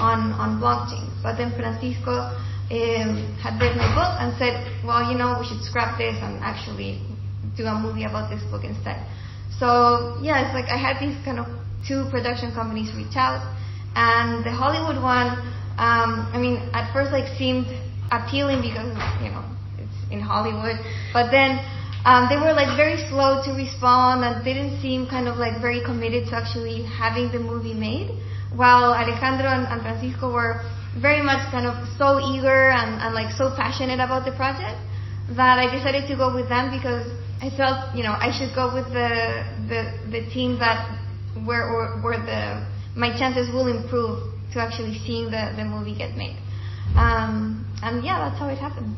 on, 0.00 0.32
on 0.32 0.58
blockchain. 0.60 1.06
But 1.22 1.36
then 1.36 1.52
Francisco 1.54 2.34
um, 2.70 3.38
had 3.38 3.60
read 3.62 3.76
my 3.76 3.86
book 3.94 4.18
and 4.18 4.34
said, 4.38 4.58
well, 4.84 5.06
you 5.10 5.16
know, 5.16 5.38
we 5.38 5.46
should 5.46 5.62
scrap 5.62 5.98
this 5.98 6.16
and 6.18 6.42
actually 6.42 6.98
do 7.56 7.64
a 7.66 7.78
movie 7.78 8.04
about 8.04 8.28
this 8.28 8.42
book 8.50 8.64
instead. 8.64 8.98
So 9.58 10.18
yeah, 10.20 10.44
it's 10.44 10.54
like 10.54 10.68
I 10.68 10.76
had 10.76 10.98
these 11.00 11.16
kind 11.24 11.38
of 11.38 11.46
two 11.86 12.10
production 12.10 12.52
companies 12.52 12.92
reach 12.94 13.16
out, 13.16 13.40
and 13.94 14.44
the 14.44 14.50
Hollywood 14.50 15.00
one, 15.00 15.38
um, 15.78 16.28
I 16.34 16.38
mean, 16.38 16.68
at 16.74 16.92
first 16.92 17.12
like 17.12 17.30
seemed 17.38 17.66
appealing 18.10 18.60
because 18.60 18.92
you 19.22 19.30
know 19.30 19.46
it's 19.78 19.96
in 20.10 20.20
Hollywood, 20.20 20.76
but 21.14 21.30
then 21.30 21.62
um, 22.04 22.28
they 22.28 22.36
were 22.36 22.52
like 22.52 22.76
very 22.76 22.98
slow 23.08 23.40
to 23.46 23.50
respond 23.56 24.24
and 24.24 24.44
didn't 24.44 24.82
seem 24.82 25.06
kind 25.06 25.26
of 25.26 25.38
like 25.38 25.60
very 25.60 25.82
committed 25.82 26.28
to 26.28 26.36
actually 26.36 26.82
having 26.84 27.32
the 27.32 27.38
movie 27.38 27.74
made. 27.74 28.10
While 28.54 28.94
Alejandro 28.94 29.48
and, 29.48 29.66
and 29.66 29.82
Francisco 29.82 30.32
were 30.32 30.62
very 31.00 31.22
much 31.22 31.44
kind 31.50 31.66
of 31.66 31.76
so 31.98 32.18
eager 32.20 32.70
and, 32.70 33.00
and 33.02 33.14
like 33.14 33.32
so 33.36 33.52
passionate 33.56 34.00
about 34.00 34.24
the 34.24 34.32
project 34.32 34.80
that 35.36 35.58
I 35.58 35.66
decided 35.70 36.08
to 36.08 36.16
go 36.16 36.34
with 36.34 36.48
them 36.48 36.70
because 36.70 37.04
I 37.42 37.50
felt, 37.56 37.94
you 37.94 38.02
know, 38.02 38.16
I 38.16 38.32
should 38.32 38.54
go 38.54 38.72
with 38.72 38.86
the 38.92 39.44
the, 39.68 39.80
the 40.10 40.22
team 40.32 40.58
that 40.58 40.88
where 41.44 42.00
where 42.00 42.18
the 42.18 42.64
my 42.96 43.12
chances 43.18 43.52
will 43.52 43.68
improve 43.68 44.32
to 44.52 44.60
actually 44.60 44.98
seeing 45.04 45.26
the, 45.26 45.52
the 45.56 45.64
movie 45.64 45.94
get 45.94 46.16
made. 46.16 46.38
Um, 46.96 47.66
and 47.82 48.02
yeah, 48.04 48.28
that's 48.28 48.38
how 48.38 48.48
it 48.48 48.56
happened. 48.56 48.96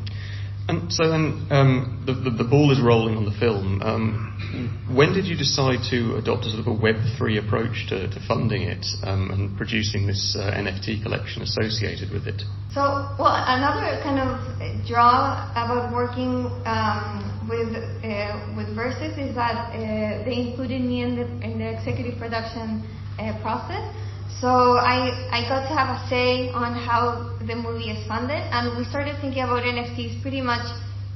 And 0.69 0.93
so 0.93 1.09
then 1.09 1.47
um, 1.49 2.03
the, 2.05 2.13
the, 2.13 2.29
the, 2.29 2.43
ball 2.43 2.69
is 2.69 2.79
rolling 2.79 3.17
on 3.17 3.25
the 3.25 3.33
film. 3.41 3.81
Um, 3.81 4.85
when 4.93 5.13
did 5.13 5.25
you 5.25 5.35
decide 5.35 5.81
to 5.89 6.21
adopt 6.21 6.45
a 6.45 6.53
sort 6.53 6.61
of 6.61 6.69
a 6.69 6.77
Web3 6.77 7.41
approach 7.41 7.89
to, 7.89 8.05
to 8.05 8.19
funding 8.27 8.69
it 8.69 8.85
um, 9.01 9.31
and 9.33 9.57
producing 9.57 10.05
this 10.05 10.37
uh, 10.37 10.53
NFT 10.53 11.01
collection 11.01 11.41
associated 11.41 12.13
with 12.13 12.27
it? 12.27 12.45
So, 12.69 12.85
well, 13.17 13.33
another 13.33 13.97
kind 14.05 14.21
of 14.21 14.85
draw 14.85 15.49
about 15.57 15.89
working 15.91 16.45
um, 16.69 17.49
with 17.49 17.73
uh, 17.73 18.53
with 18.53 18.69
Versus 18.77 19.17
is 19.17 19.33
that 19.33 19.73
uh, 19.73 20.21
they 20.21 20.53
included 20.53 20.85
me 20.85 21.01
in 21.01 21.15
the, 21.17 21.25
in 21.41 21.57
the 21.57 21.65
executive 21.65 22.19
production 22.19 22.85
uh, 23.17 23.33
process. 23.41 23.89
So 24.39 24.77
I, 24.77 25.29
I 25.31 25.49
got 25.49 25.67
to 25.67 25.73
have 25.75 25.89
a 25.89 26.07
say 26.07 26.49
on 26.51 26.73
how 26.73 27.35
the 27.45 27.55
movie 27.55 27.89
is 27.91 28.07
funded, 28.07 28.37
and 28.37 28.77
we 28.77 28.85
started 28.85 29.17
thinking 29.19 29.43
about 29.43 29.63
NFTs 29.63 30.21
pretty 30.21 30.41
much 30.41 30.63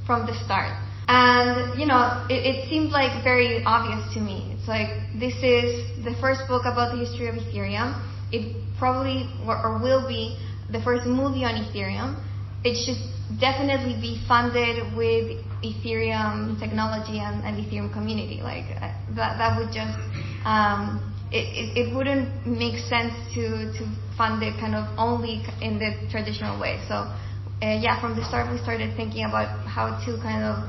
from 0.06 0.26
the 0.26 0.34
start. 0.44 0.72
And, 1.08 1.78
you 1.78 1.86
know, 1.86 2.26
it, 2.28 2.44
it 2.44 2.68
seemed 2.68 2.90
like 2.90 3.22
very 3.22 3.62
obvious 3.64 4.12
to 4.14 4.20
me. 4.20 4.56
It's 4.56 4.68
like, 4.68 4.88
this 5.18 5.34
is 5.42 6.04
the 6.04 6.14
first 6.20 6.48
book 6.48 6.64
about 6.64 6.92
the 6.92 6.98
history 7.04 7.28
of 7.28 7.36
Ethereum. 7.36 8.00
It 8.32 8.56
probably, 8.78 9.28
or, 9.46 9.78
will 9.78 10.06
be, 10.08 10.38
the 10.70 10.80
first 10.82 11.06
movie 11.06 11.44
on 11.44 11.54
Ethereum. 11.54 12.20
It 12.64 12.74
should 12.84 12.98
definitely 13.38 14.00
be 14.00 14.20
funded 14.26 14.96
with 14.96 15.44
Ethereum 15.62 16.58
technology 16.58 17.20
and, 17.20 17.44
and 17.44 17.56
Ethereum 17.56 17.92
community. 17.92 18.40
Like, 18.42 18.64
uh, 18.80 18.92
that, 19.14 19.36
that 19.38 19.58
would 19.58 19.72
just, 19.72 19.98
um, 20.44 21.13
it, 21.30 21.76
it, 21.76 21.86
it 21.86 21.94
wouldn't 21.94 22.46
make 22.46 22.78
sense 22.78 23.12
to, 23.34 23.72
to 23.78 23.82
fund 24.16 24.42
it 24.42 24.58
kind 24.60 24.74
of 24.74 24.86
only 24.98 25.42
in 25.60 25.78
the 25.78 25.94
traditional 26.10 26.60
way. 26.60 26.82
So, 26.88 26.94
uh, 26.94 27.78
yeah, 27.80 28.00
from 28.00 28.16
the 28.16 28.24
start 28.24 28.52
we 28.52 28.58
started 28.58 28.96
thinking 28.96 29.24
about 29.24 29.66
how 29.66 29.98
to 30.04 30.16
kind 30.22 30.44
of 30.44 30.68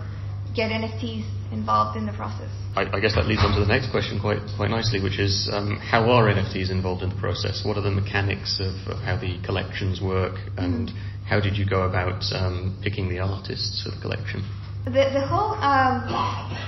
get 0.56 0.72
NFTs 0.72 1.28
involved 1.52 1.98
in 1.98 2.06
the 2.06 2.14
process. 2.14 2.50
I, 2.76 2.84
I, 2.92 3.00
guess 3.00 3.16
that 3.16 3.28
leads 3.28 3.44
on 3.44 3.54
to 3.54 3.60
the 3.60 3.68
next 3.68 3.92
question 3.92 4.20
quite 4.20 4.40
quite 4.56 4.70
nicely, 4.70 5.02
which 5.02 5.20
is 5.20 5.50
um, 5.52 5.78
how 5.78 6.10
are 6.10 6.32
NFTs 6.32 6.72
involved 6.72 7.04
in 7.04 7.10
the 7.10 7.20
process? 7.20 7.64
What 7.66 7.78
are 7.78 7.84
the 7.84 7.92
mechanics 7.92 8.60
of, 8.60 8.74
of 8.88 9.00
how 9.04 9.18
the 9.18 9.40
collections 9.46 10.02
work, 10.02 10.36
and 10.58 10.90
mm-hmm. 10.90 11.26
how 11.28 11.40
did 11.40 11.58
you 11.58 11.66
go 11.68 11.84
about 11.84 12.24
um, 12.34 12.80
picking 12.82 13.10
the 13.10 13.20
artists 13.20 13.84
for 13.84 13.92
the 13.96 14.02
collection? 14.02 14.44
The, 14.86 15.10
the 15.14 15.26
whole 15.28 15.58
um, 15.60 16.06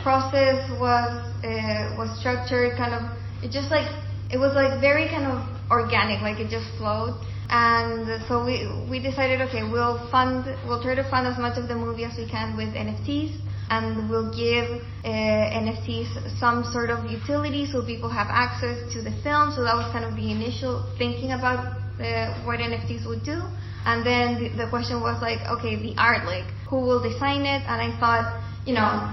process 0.04 0.70
was 0.80 1.10
uh, 1.44 1.96
was 1.98 2.12
structured 2.20 2.78
kind 2.78 2.94
of 2.94 3.18
it 3.48 3.52
just 3.52 3.72
like 3.72 3.88
it 4.30 4.38
was 4.38 4.54
like 4.56 4.82
very 4.82 5.08
kind 5.08 5.24
of 5.24 5.40
organic, 5.72 6.22
like 6.22 6.40
it 6.40 6.52
just 6.52 6.68
flowed. 6.78 7.16
And 7.50 8.20
so 8.28 8.44
we 8.44 8.68
we 8.92 9.00
decided, 9.00 9.40
okay, 9.48 9.64
we'll 9.64 10.04
fund, 10.12 10.44
we'll 10.68 10.84
try 10.84 10.96
to 10.96 11.08
fund 11.10 11.28
as 11.28 11.40
much 11.40 11.58
of 11.58 11.72
the 11.72 11.76
movie 11.76 12.04
as 12.04 12.18
we 12.20 12.28
can 12.28 12.58
with 12.60 12.76
NFTs, 12.76 13.40
and 13.72 14.10
we'll 14.10 14.36
give 14.36 14.84
uh, 15.08 15.64
NFTs 15.64 16.40
some 16.40 16.68
sort 16.76 16.90
of 16.90 17.10
utility 17.10 17.66
so 17.72 17.86
people 17.86 18.10
have 18.10 18.28
access 18.28 18.84
to 18.92 19.02
the 19.02 19.16
film. 19.24 19.56
So 19.56 19.64
that 19.64 19.76
was 19.80 19.88
kind 19.96 20.04
of 20.04 20.20
the 20.20 20.28
initial 20.28 20.84
thinking 20.98 21.32
about 21.32 21.80
uh, 22.04 22.36
what 22.44 22.60
NFTs 22.60 23.08
would 23.08 23.24
do. 23.24 23.40
And 23.88 24.06
then 24.06 24.44
the, 24.44 24.66
the 24.66 24.68
question 24.70 25.00
was 25.00 25.22
like, 25.22 25.40
okay, 25.48 25.80
the 25.80 25.96
art, 25.96 26.28
like 26.28 26.52
who 26.68 26.84
will 26.84 27.00
design 27.00 27.48
it? 27.48 27.64
And 27.64 27.80
I 27.80 27.96
thought, 27.96 28.44
you 28.68 28.76
know, 28.76 29.08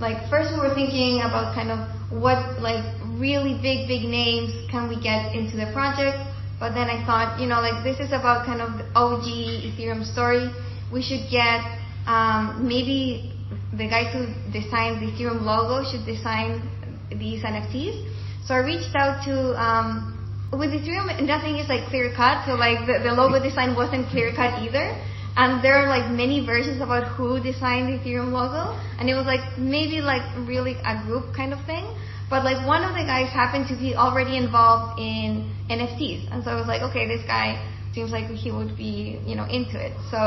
like 0.00 0.30
first 0.30 0.56
we 0.56 0.60
were 0.64 0.74
thinking 0.74 1.20
about 1.20 1.54
kind 1.54 1.68
of 1.68 1.84
what 2.10 2.60
like 2.60 2.84
really 3.18 3.54
big, 3.62 3.88
big 3.88 4.08
names 4.08 4.52
can 4.70 4.88
we 4.88 5.00
get 5.00 5.34
into 5.34 5.56
the 5.56 5.70
project? 5.72 6.18
But 6.58 6.74
then 6.74 6.88
I 6.88 7.04
thought, 7.04 7.40
you 7.40 7.46
know, 7.46 7.60
like 7.60 7.84
this 7.84 7.98
is 8.00 8.12
about 8.12 8.46
kind 8.46 8.60
of 8.60 8.78
the 8.78 8.86
OG 8.94 9.26
Ethereum 9.68 10.04
story. 10.04 10.50
We 10.92 11.02
should 11.02 11.30
get 11.30 11.60
um, 12.06 12.66
maybe 12.66 13.32
the 13.72 13.88
guys 13.88 14.12
who 14.12 14.26
designed 14.52 15.02
the 15.02 15.12
Ethereum 15.12 15.42
logo 15.42 15.82
should 15.88 16.06
design 16.06 16.62
these 17.10 17.42
NFTs. 17.42 18.06
So 18.46 18.54
I 18.54 18.58
reached 18.58 18.94
out 18.94 19.24
to 19.24 19.56
um, 19.60 20.14
with 20.52 20.70
Ethereum, 20.70 21.08
nothing 21.26 21.56
is 21.56 21.68
like 21.68 21.88
clear 21.88 22.12
cut. 22.14 22.46
So 22.46 22.54
like 22.54 22.86
the, 22.86 23.00
the 23.02 23.12
logo 23.12 23.42
design 23.42 23.74
wasn't 23.74 24.08
clear 24.08 24.32
cut 24.34 24.62
either. 24.62 24.94
And 25.36 25.64
there 25.64 25.74
are 25.74 25.88
like 25.88 26.10
many 26.12 26.46
versions 26.46 26.80
about 26.80 27.08
who 27.18 27.42
designed 27.42 27.88
the 27.88 27.98
Ethereum 27.98 28.30
logo, 28.30 28.78
and 29.00 29.10
it 29.10 29.14
was 29.14 29.26
like 29.26 29.58
maybe 29.58 30.00
like 30.00 30.22
really 30.46 30.76
a 30.86 31.02
group 31.06 31.34
kind 31.34 31.52
of 31.52 31.58
thing. 31.66 31.84
But 32.30 32.44
like 32.44 32.66
one 32.66 32.82
of 32.82 32.96
the 32.96 33.04
guys 33.04 33.30
happened 33.30 33.68
to 33.68 33.76
be 33.76 33.94
already 33.94 34.36
involved 34.36 35.00
in 35.00 35.52
NFTs. 35.68 36.32
And 36.32 36.42
so 36.42 36.50
I 36.50 36.54
was 36.54 36.66
like, 36.66 36.82
okay, 36.82 37.06
this 37.06 37.24
guy 37.26 37.60
seems 37.94 38.10
like 38.10 38.26
he 38.26 38.50
would 38.50 38.76
be, 38.76 39.20
you 39.24 39.36
know, 39.36 39.44
into 39.44 39.78
it. 39.78 39.92
So 40.10 40.18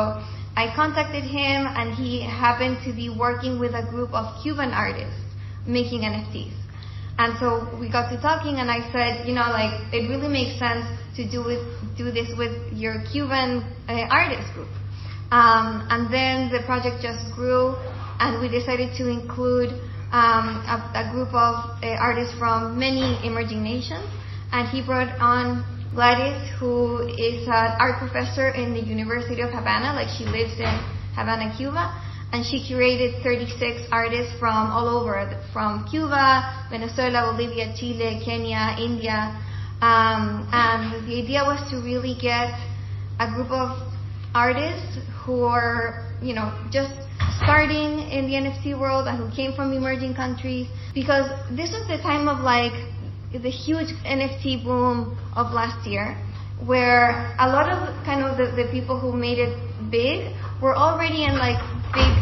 I 0.55 0.73
contacted 0.75 1.23
him 1.23 1.67
and 1.67 1.93
he 1.93 2.21
happened 2.21 2.77
to 2.85 2.93
be 2.93 3.09
working 3.09 3.59
with 3.59 3.73
a 3.73 3.85
group 3.89 4.13
of 4.13 4.41
Cuban 4.41 4.71
artists 4.71 5.19
making 5.67 6.01
NFTs. 6.01 6.53
And 7.19 7.37
so 7.39 7.67
we 7.79 7.91
got 7.91 8.09
to 8.11 8.21
talking 8.21 8.57
and 8.57 8.69
I 8.69 8.89
said, 8.91 9.27
you 9.27 9.33
know, 9.33 9.49
like 9.49 9.93
it 9.93 10.07
really 10.07 10.29
makes 10.29 10.57
sense 10.59 10.85
to 11.15 11.29
do 11.29 11.43
with, 11.43 11.65
do 11.97 12.11
this 12.11 12.29
with 12.37 12.53
your 12.73 13.03
Cuban 13.11 13.65
uh, 13.89 14.05
artist 14.09 14.53
group. 14.53 14.69
Um, 15.31 15.85
and 15.89 16.13
then 16.13 16.49
the 16.53 16.61
project 16.65 17.01
just 17.01 17.33
grew 17.35 17.75
and 18.19 18.39
we 18.39 18.47
decided 18.47 18.95
to 18.97 19.09
include 19.09 19.73
um, 20.11 20.63
a, 20.63 20.77
a, 20.95 21.11
group 21.11 21.29
of 21.29 21.83
uh, 21.83 21.87
artists 21.99 22.33
from 22.39 22.79
many 22.79 23.19
emerging 23.25 23.63
nations, 23.63 24.07
and 24.51 24.67
he 24.69 24.81
brought 24.81 25.11
on 25.19 25.65
Gladys, 25.93 26.49
who 26.59 27.07
is 27.17 27.47
an 27.47 27.75
art 27.79 27.99
professor 27.99 28.49
in 28.49 28.73
the 28.73 28.79
University 28.79 29.41
of 29.41 29.49
Havana, 29.49 29.93
like 29.93 30.07
she 30.17 30.25
lives 30.25 30.53
in 30.59 30.71
Havana, 31.15 31.53
Cuba, 31.57 31.91
and 32.31 32.45
she 32.45 32.59
curated 32.63 33.23
36 33.23 33.87
artists 33.91 34.37
from 34.39 34.71
all 34.71 34.87
over, 34.87 35.27
from 35.51 35.87
Cuba, 35.89 36.67
Venezuela, 36.69 37.31
Bolivia, 37.31 37.73
Chile, 37.75 38.21
Kenya, 38.23 38.75
India, 38.79 39.35
um, 39.81 40.47
and 40.51 41.07
the 41.07 41.21
idea 41.21 41.43
was 41.43 41.59
to 41.69 41.77
really 41.77 42.17
get 42.19 42.53
a 43.19 43.27
group 43.33 43.51
of 43.51 43.77
artists 44.33 44.99
who 45.25 45.43
are, 45.43 46.13
you 46.21 46.33
know, 46.33 46.53
just 46.71 47.06
starting 47.41 47.99
in 48.09 48.27
the 48.27 48.33
NFT 48.33 48.79
world 48.79 49.07
and 49.07 49.17
who 49.17 49.29
came 49.35 49.53
from 49.53 49.73
emerging 49.73 50.15
countries 50.15 50.67
because 50.93 51.29
this 51.51 51.71
was 51.71 51.87
the 51.87 51.97
time 51.97 52.27
of 52.27 52.39
like 52.39 52.73
the 53.31 53.49
huge 53.49 53.89
NFT 54.05 54.63
boom 54.63 55.17
of 55.35 55.51
last 55.51 55.87
year 55.87 56.17
where 56.65 57.35
a 57.39 57.47
lot 57.47 57.69
of 57.69 57.93
kind 58.05 58.23
of 58.23 58.37
the, 58.37 58.55
the 58.55 58.69
people 58.71 58.99
who 58.99 59.13
made 59.13 59.37
it 59.37 59.53
big 59.91 60.33
were 60.61 60.75
already 60.75 61.23
in 61.23 61.37
like 61.37 61.59
big 61.93 62.13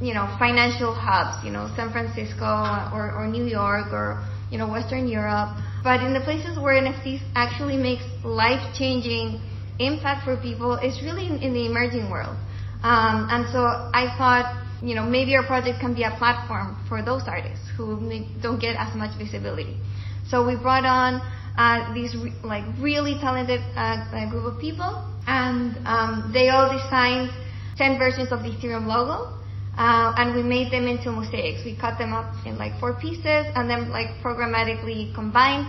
you 0.00 0.14
know 0.14 0.26
financial 0.38 0.94
hubs 0.94 1.44
you 1.44 1.50
know 1.50 1.70
San 1.76 1.92
Francisco 1.92 2.46
or, 2.92 3.12
or 3.12 3.26
New 3.26 3.44
York 3.44 3.92
or 3.92 4.24
you 4.50 4.58
know 4.58 4.68
Western 4.68 5.08
Europe. 5.08 5.50
But 5.82 6.02
in 6.02 6.14
the 6.14 6.20
places 6.20 6.58
where 6.58 6.80
NFTs 6.80 7.20
actually 7.34 7.76
makes 7.76 8.04
life 8.24 8.74
changing 8.74 9.40
impact 9.78 10.24
for 10.24 10.36
people 10.36 10.78
it's 10.80 11.02
really 11.02 11.26
in, 11.26 11.38
in 11.42 11.52
the 11.52 11.66
emerging 11.66 12.08
world 12.08 12.36
um, 12.84 13.28
and 13.30 13.48
so 13.48 13.64
I 13.96 14.12
thought, 14.18 14.60
you 14.82 14.94
know, 14.94 15.04
maybe 15.08 15.34
our 15.36 15.46
project 15.46 15.80
can 15.80 15.94
be 15.94 16.02
a 16.04 16.10
platform 16.18 16.76
for 16.86 17.00
those 17.02 17.22
artists 17.26 17.64
who 17.78 17.96
don't 18.42 18.60
get 18.60 18.76
as 18.76 18.94
much 18.94 19.16
visibility. 19.16 19.80
So 20.28 20.46
we 20.46 20.56
brought 20.56 20.84
on 20.84 21.22
uh, 21.56 21.94
these 21.94 22.14
re- 22.14 22.34
like 22.44 22.64
really 22.78 23.16
talented 23.20 23.62
uh, 23.74 24.28
group 24.28 24.44
of 24.44 24.60
people, 24.60 25.00
and 25.26 25.74
um, 25.86 26.30
they 26.34 26.50
all 26.50 26.68
designed 26.68 27.30
10 27.78 27.96
versions 27.96 28.30
of 28.30 28.40
the 28.40 28.50
Ethereum 28.50 28.86
logo. 28.86 29.32
Uh, 29.78 30.12
and 30.18 30.36
we 30.36 30.42
made 30.42 30.70
them 30.70 30.86
into 30.86 31.10
mosaics. 31.10 31.64
We 31.64 31.76
cut 31.76 31.98
them 31.98 32.12
up 32.12 32.30
in 32.46 32.58
like 32.58 32.78
four 32.78 32.94
pieces 32.94 33.50
and 33.56 33.68
then 33.68 33.90
like 33.90 34.06
programmatically 34.22 35.12
combined 35.16 35.66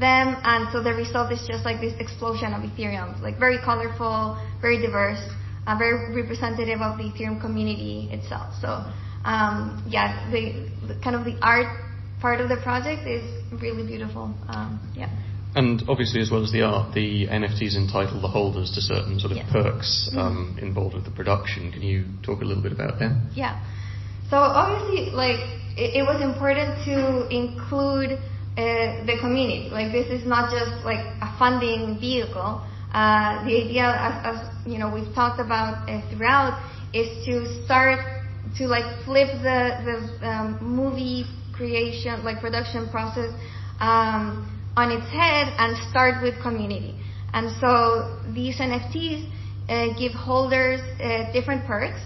them. 0.00 0.34
And 0.42 0.66
so 0.72 0.82
the 0.82 0.92
result 0.92 1.30
is 1.30 1.44
just 1.46 1.64
like 1.64 1.80
this 1.80 1.94
explosion 2.00 2.52
of 2.52 2.62
Ethereum, 2.62 3.20
like 3.20 3.38
very 3.38 3.58
colorful, 3.62 4.42
very 4.60 4.80
diverse 4.80 5.22
uh, 5.66 5.76
very 5.78 6.14
representative 6.14 6.80
of 6.80 6.98
the 6.98 7.04
Ethereum 7.04 7.40
community 7.40 8.08
itself. 8.12 8.54
So 8.60 8.84
um, 9.24 9.84
yeah, 9.88 10.30
the, 10.30 10.68
the, 10.86 11.00
kind 11.02 11.16
of 11.16 11.24
the 11.24 11.36
art 11.40 11.80
part 12.20 12.40
of 12.40 12.48
the 12.48 12.56
project 12.62 13.06
is 13.06 13.24
really 13.60 13.86
beautiful. 13.86 14.34
Um, 14.48 14.80
yeah. 14.94 15.08
And 15.56 15.82
obviously, 15.88 16.20
as 16.20 16.30
well 16.30 16.42
as 16.42 16.50
the 16.50 16.62
art, 16.62 16.94
the 16.94 17.28
NFTs 17.28 17.76
entitle 17.76 18.20
the 18.20 18.28
holders 18.28 18.72
to 18.74 18.80
certain 18.80 19.20
sort 19.20 19.32
of 19.32 19.38
yes. 19.38 19.52
perks 19.52 20.08
mm-hmm. 20.10 20.18
um, 20.18 20.36
mm-hmm. 20.36 20.66
involved 20.66 20.94
with 20.94 21.04
the 21.04 21.12
production. 21.12 21.70
Can 21.70 21.82
you 21.82 22.04
talk 22.24 22.42
a 22.42 22.44
little 22.44 22.62
bit 22.62 22.72
about 22.72 22.98
them? 22.98 23.30
Yeah. 23.34 23.62
So 24.30 24.36
obviously, 24.36 25.10
like 25.14 25.38
it, 25.76 26.00
it 26.00 26.02
was 26.02 26.20
important 26.20 26.84
to 26.86 27.28
include 27.30 28.18
uh, 28.58 29.06
the 29.06 29.16
community. 29.20 29.70
Like 29.70 29.92
this 29.92 30.10
is 30.10 30.26
not 30.26 30.50
just 30.50 30.84
like 30.84 31.04
a 31.22 31.38
funding 31.38 32.00
vehicle. 32.00 32.66
Uh, 32.94 33.44
the 33.44 33.50
idea, 33.50 33.82
as, 33.82 34.38
as, 34.38 34.66
you 34.66 34.78
know, 34.78 34.88
we've 34.88 35.12
talked 35.14 35.40
about 35.40 35.88
uh, 35.90 36.00
throughout, 36.14 36.62
is 36.94 37.24
to 37.26 37.42
start 37.64 37.98
to 38.56 38.66
like 38.68 38.86
flip 39.04 39.28
the 39.42 39.60
the 39.82 40.28
um, 40.28 40.58
movie 40.62 41.26
creation, 41.52 42.24
like 42.24 42.40
production 42.40 42.88
process, 42.90 43.34
um, 43.80 44.46
on 44.76 44.90
its 44.90 45.06
head 45.10 45.52
and 45.58 45.76
start 45.90 46.22
with 46.22 46.40
community. 46.40 46.94
And 47.32 47.50
so 47.60 48.22
these 48.32 48.58
NFTs 48.58 49.28
uh, 49.68 49.98
give 49.98 50.12
holders 50.12 50.80
uh, 51.00 51.32
different 51.32 51.66
perks. 51.66 52.00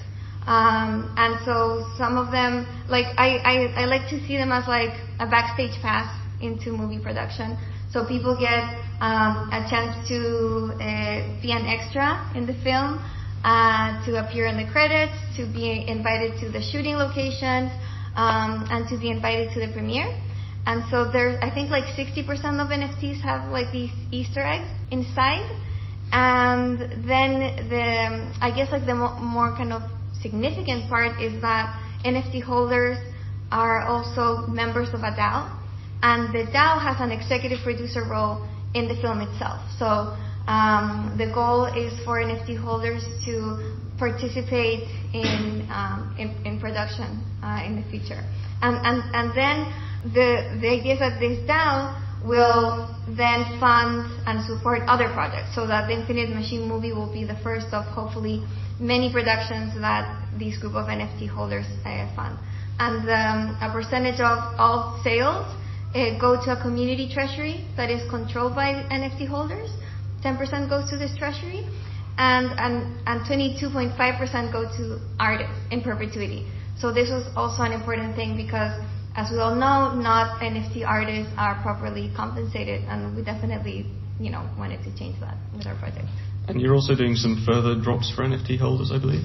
Um, 0.47 1.13
and 1.19 1.37
so 1.45 1.85
some 1.99 2.17
of 2.17 2.33
them, 2.33 2.67
like 2.89 3.07
I, 3.19 3.37
I, 3.45 3.83
I 3.83 3.85
like 3.85 4.09
to 4.09 4.19
see 4.27 4.39
them 4.39 4.51
as 4.51 4.67
like 4.67 4.97
a 5.21 5.27
backstage 5.27 5.79
pass 5.83 6.09
into 6.41 6.73
movie 6.73 6.99
production. 6.99 7.59
So 7.91 8.05
people 8.05 8.37
get 8.37 8.65
um, 9.01 9.49
a 9.51 9.65
chance 9.71 10.07
to 10.09 10.73
uh, 10.75 11.41
be 11.41 11.53
an 11.53 11.65
extra 11.65 12.31
in 12.35 12.45
the 12.45 12.53
film, 12.63 13.01
uh, 13.45 14.05
to 14.05 14.21
appear 14.21 14.47
in 14.47 14.59
the 14.59 14.71
credits, 14.71 15.15
to 15.37 15.47
be 15.47 15.87
invited 15.89 16.39
to 16.41 16.51
the 16.51 16.61
shooting 16.61 16.97
locations, 16.97 17.73
um, 18.15 18.67
and 18.71 18.87
to 18.89 18.99
be 18.99 19.11
invited 19.11 19.53
to 19.55 19.61
the 19.67 19.73
premiere. 19.73 20.13
And 20.67 20.85
so 20.91 21.11
there's, 21.11 21.39
I 21.41 21.49
think 21.49 21.71
like 21.71 21.85
60% 21.97 22.29
of 22.61 22.69
NFTs 22.69 23.23
have 23.23 23.51
like 23.51 23.73
these 23.73 23.93
Easter 24.11 24.45
eggs 24.45 24.69
inside. 24.91 25.49
And 26.13 26.79
then 27.09 27.69
the, 27.71 28.35
I 28.43 28.51
guess 28.55 28.71
like 28.71 28.85
the 28.85 28.95
mo- 28.95 29.19
more 29.19 29.57
kind 29.57 29.73
of 29.73 29.83
significant 30.21 30.91
part 30.91 31.23
is 31.23 31.41
that 31.41 31.73
NFT 32.05 32.43
holders 32.43 32.99
are 33.51 33.81
also 33.83 34.47
members 34.47 34.89
of 34.89 35.01
a 35.01 35.13
DAO 35.13 35.58
and 36.03 36.33
the 36.33 36.51
DAO 36.53 36.81
has 36.81 37.01
an 37.01 37.11
executive 37.11 37.59
producer 37.65 38.05
role 38.05 38.47
in 38.75 38.89
the 38.89 38.95
film 39.01 39.21
itself. 39.21 39.61
So 39.79 40.15
um, 40.47 41.15
the 41.19 41.27
goal 41.33 41.67
is 41.67 41.93
for 42.05 42.21
NFT 42.21 42.57
holders 42.57 43.05
to 43.25 43.77
participate 43.99 44.87
in 45.13 45.67
um, 45.71 46.15
in, 46.19 46.31
in, 46.47 46.61
production 46.61 47.25
uh, 47.43 47.63
in 47.67 47.77
the 47.77 47.85
future, 47.91 48.23
and 48.63 48.77
and 48.87 49.03
and 49.15 49.29
then 49.35 49.67
the 50.15 50.59
the 50.61 50.69
idea 50.69 50.95
is 50.95 51.01
that 51.01 51.19
this 51.19 51.39
DAO 51.49 51.93
will 52.25 52.89
then 53.17 53.59
fund 53.59 54.07
and 54.27 54.45
support 54.47 54.83
other 54.87 55.09
projects, 55.13 55.55
so 55.55 55.67
that 55.67 55.89
the 55.89 55.95
Infinite 55.95 56.31
Machine 56.31 56.69
movie 56.69 56.93
will 56.93 57.13
be 57.13 57.25
the 57.25 57.37
first 57.43 57.67
of 57.73 57.85
hopefully 57.87 58.45
many 58.79 59.13
productions 59.13 59.75
that 59.81 60.07
this 60.39 60.57
group 60.59 60.75
of 60.75 60.87
NFT 60.87 61.29
holders 61.29 61.67
uh, 61.85 62.07
fund. 62.15 62.39
and 62.79 63.03
um, 63.11 63.59
a 63.61 63.71
percentage 63.73 64.21
of 64.21 64.39
all 64.57 65.01
sales 65.03 65.47
uh, 65.95 66.19
go 66.19 66.37
to 66.45 66.53
a 66.53 66.61
community 66.61 67.11
treasury 67.13 67.65
that 67.77 67.91
is 67.91 68.09
controlled 68.11 68.55
by 68.55 68.73
NFT 68.91 69.27
holders. 69.27 69.71
10% 70.23 70.69
goes 70.69 70.91
to 70.91 70.97
this 70.97 71.17
treasury, 71.17 71.67
and 72.19 72.51
and 72.59 72.99
and 73.07 73.21
22.5% 73.23 74.53
go 74.53 74.65
to 74.77 74.99
artists 75.19 75.55
in 75.71 75.81
perpetuity. 75.83 76.47
So 76.79 76.93
this 76.93 77.11
was 77.11 77.25
also 77.37 77.63
an 77.63 77.73
important 77.73 78.17
thing 78.17 78.37
because, 78.37 78.73
as 79.15 79.31
we 79.31 79.39
all 79.39 79.55
know, 79.55 79.95
not 79.95 80.41
NFT 80.41 80.87
artists 80.87 81.33
are 81.37 81.61
properly 81.63 82.11
compensated, 82.15 82.85
and 82.85 83.17
we 83.17 83.23
definitely, 83.23 83.87
you 84.21 84.31
know, 84.31 84.49
wanted 84.59 84.83
to 84.85 84.97
change 84.97 85.19
that 85.21 85.37
with 85.57 85.67
our 85.67 85.77
project. 85.79 86.07
And 86.49 86.61
you're 86.61 86.75
also 86.75 86.95
doing 86.95 87.15
some 87.15 87.45
further 87.47 87.81
drops 87.81 88.13
for 88.15 88.23
NFT 88.23 88.59
holders, 88.59 88.91
I 88.93 88.99
believe. 88.99 89.25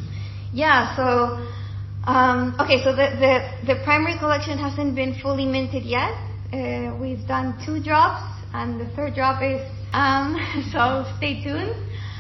Yeah. 0.52 0.96
So, 0.96 1.42
um, 2.06 2.56
okay. 2.60 2.84
So 2.84 2.92
the, 2.92 3.10
the 3.18 3.74
the 3.74 3.84
primary 3.84 4.18
collection 4.20 4.58
hasn't 4.58 4.96
been 4.96 5.20
fully 5.22 5.46
minted 5.46 5.84
yet. 5.84 6.14
Uh, 6.54 6.96
we've 7.02 7.28
done 7.28 7.58
two 7.66 7.82
drops, 7.82 8.22
and 8.54 8.80
the 8.80 8.86
third 8.96 9.16
drop 9.16 9.42
is 9.42 9.60
um, 9.92 10.38
so 10.72 11.04
stay 11.18 11.42
tuned. 11.44 11.74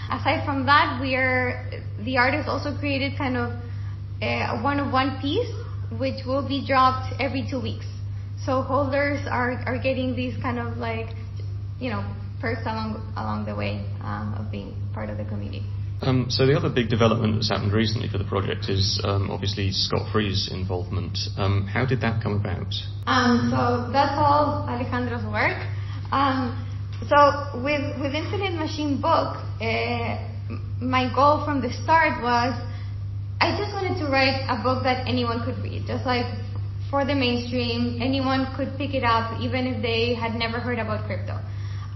Aside 0.09 0.43
from 0.43 0.65
that, 0.65 0.97
we 0.99 1.13
are 1.13 1.69
the 2.03 2.17
artist 2.17 2.49
also 2.49 2.75
created 2.75 3.15
kind 3.15 3.37
of 3.37 3.51
a 4.23 4.59
one 4.63 4.79
of 4.79 4.91
one 4.91 5.21
piece, 5.21 5.53
which 5.99 6.25
will 6.25 6.47
be 6.47 6.65
dropped 6.65 7.13
every 7.21 7.47
two 7.47 7.61
weeks. 7.61 7.85
So 8.43 8.63
holders 8.63 9.19
are 9.29 9.61
are 9.67 9.77
getting 9.77 10.15
these 10.15 10.35
kind 10.41 10.57
of 10.57 10.77
like, 10.77 11.13
you 11.79 11.91
know, 11.91 12.03
perks 12.41 12.61
along 12.65 13.13
along 13.15 13.45
the 13.45 13.55
way 13.55 13.85
um, 14.01 14.33
of 14.33 14.51
being 14.51 14.73
part 14.95 15.11
of 15.11 15.17
the 15.19 15.25
community. 15.25 15.61
Um, 16.05 16.29
so 16.29 16.45
the 16.45 16.55
other 16.57 16.69
big 16.69 16.89
development 16.89 17.35
that's 17.35 17.49
happened 17.49 17.71
recently 17.71 18.09
for 18.09 18.17
the 18.17 18.25
project 18.25 18.67
is 18.67 18.99
um, 19.03 19.31
obviously 19.31 19.71
Scott 19.71 20.11
Free's 20.11 20.49
involvement. 20.51 21.17
Um, 21.37 21.65
how 21.65 21.85
did 21.85 22.01
that 22.01 22.21
come 22.21 22.35
about? 22.35 22.73
Um, 23.07 23.47
so 23.49 23.91
that's 23.91 24.15
all 24.17 24.67
Alejandro's 24.67 25.23
work. 25.31 25.55
Um, 26.11 26.59
so 27.07 27.63
with 27.63 27.81
with 27.99 28.13
Infinite 28.13 28.53
Machine 28.59 28.99
book, 28.99 29.39
uh, 29.63 30.19
my 30.79 31.07
goal 31.15 31.45
from 31.45 31.61
the 31.61 31.71
start 31.71 32.21
was 32.21 32.53
I 33.39 33.57
just 33.57 33.71
wanted 33.73 33.97
to 33.99 34.11
write 34.11 34.43
a 34.47 34.61
book 34.61 34.83
that 34.83 35.07
anyone 35.07 35.43
could 35.43 35.57
read, 35.63 35.83
just 35.87 36.05
like 36.05 36.25
for 36.89 37.05
the 37.05 37.15
mainstream, 37.15 38.01
anyone 38.01 38.47
could 38.55 38.77
pick 38.77 38.93
it 38.93 39.03
up 39.03 39.39
even 39.41 39.67
if 39.67 39.81
they 39.81 40.13
had 40.13 40.35
never 40.35 40.59
heard 40.59 40.79
about 40.79 41.05
crypto. 41.07 41.39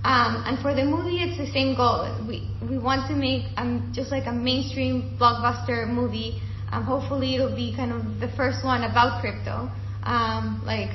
Um, 0.03 0.43
and 0.45 0.59
for 0.59 0.73
the 0.73 0.85
movie, 0.85 1.17
it's 1.17 1.37
the 1.37 1.51
same 1.51 1.75
goal. 1.75 2.07
We 2.27 2.49
we 2.69 2.77
want 2.77 3.07
to 3.09 3.15
make 3.15 3.45
um, 3.57 3.91
just 3.93 4.11
like 4.11 4.25
a 4.27 4.31
mainstream 4.31 5.17
blockbuster 5.19 5.87
movie. 5.89 6.41
Um, 6.71 6.83
hopefully, 6.83 7.35
it'll 7.35 7.55
be 7.55 7.75
kind 7.75 7.91
of 7.91 8.19
the 8.19 8.29
first 8.35 8.63
one 8.63 8.83
about 8.83 9.21
crypto. 9.21 9.69
Um, 10.03 10.61
like 10.65 10.91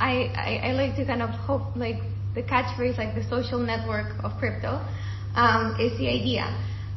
I, 0.00 0.30
I 0.36 0.68
I 0.68 0.72
like 0.72 0.96
to 0.96 1.04
kind 1.04 1.22
of 1.22 1.30
hope 1.30 1.76
like 1.76 2.00
the 2.34 2.42
catchphrase 2.42 2.96
like 2.96 3.14
the 3.14 3.24
social 3.28 3.58
network 3.58 4.14
of 4.24 4.38
crypto 4.38 4.80
um, 5.34 5.76
is 5.80 5.98
the 5.98 6.08
idea. 6.08 6.46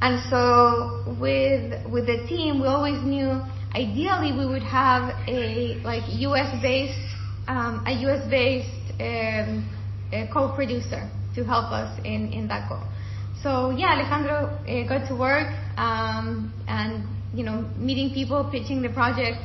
And 0.02 0.22
so 0.30 1.04
with 1.20 1.74
with 1.92 2.06
the 2.06 2.26
team, 2.28 2.62
we 2.62 2.68
always 2.68 3.02
knew 3.04 3.42
ideally 3.74 4.32
we 4.38 4.46
would 4.46 4.64
have 4.64 5.16
a 5.28 5.82
like 5.84 6.04
U.S. 6.08 6.62
based 6.62 7.00
um, 7.48 7.84
a 7.88 7.92
U.S. 8.08 8.30
based 8.30 8.70
co-producer 10.32 11.10
to 11.36 11.44
help 11.44 11.72
us 11.72 12.00
in, 12.04 12.32
in 12.32 12.48
that 12.48 12.70
goal. 12.70 12.84
So 13.42 13.72
yeah, 13.72 13.94
Alejandro 14.00 14.56
uh, 14.64 14.88
got 14.88 15.08
to 15.10 15.16
work 15.16 15.52
um, 15.78 16.54
and 16.68 17.04
you 17.34 17.44
know 17.44 17.70
meeting 17.78 18.14
people, 18.14 18.50
pitching 18.52 18.82
the 18.82 18.90
project. 18.90 19.38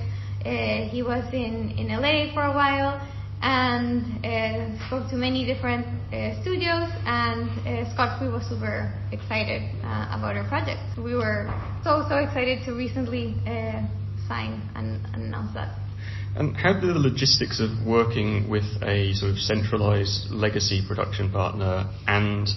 Uh, 0.45 0.87
he 0.89 1.03
was 1.03 1.25
in, 1.33 1.75
in 1.77 1.89
LA 1.89 2.33
for 2.33 2.45
a 2.45 2.55
while 2.55 3.05
and 3.43 4.25
uh, 4.25 4.87
spoke 4.87 5.11
to 5.11 5.17
many 5.17 5.45
different 5.45 5.85
studios. 6.43 6.89
And 7.07 7.51
Scott 7.93 8.19
Free 8.19 8.29
was 8.29 8.47
super 8.49 8.95
excited 9.11 9.63
uh, 9.83 10.15
about 10.17 10.37
our 10.37 10.47
project. 10.49 10.81
We 10.97 11.15
were 11.15 11.53
so 11.83 12.07
so 12.09 12.17
excited 12.17 12.65
to 12.67 12.73
recently 12.75 13.35
sign 14.29 14.63
and, 14.77 15.05
and 15.13 15.25
announce 15.25 15.55
that. 15.55 15.88
And 16.37 16.57
how 16.57 16.79
do 16.79 16.93
the 16.93 16.99
logistics 16.99 17.61
of 17.61 17.71
working 17.87 18.49
with 18.49 18.65
a 18.83 19.13
sort 19.15 19.33
of 19.33 19.39
centralized 19.39 20.31
legacy 20.31 20.83
production 20.87 21.31
partner 21.33 21.91
and 22.07 22.49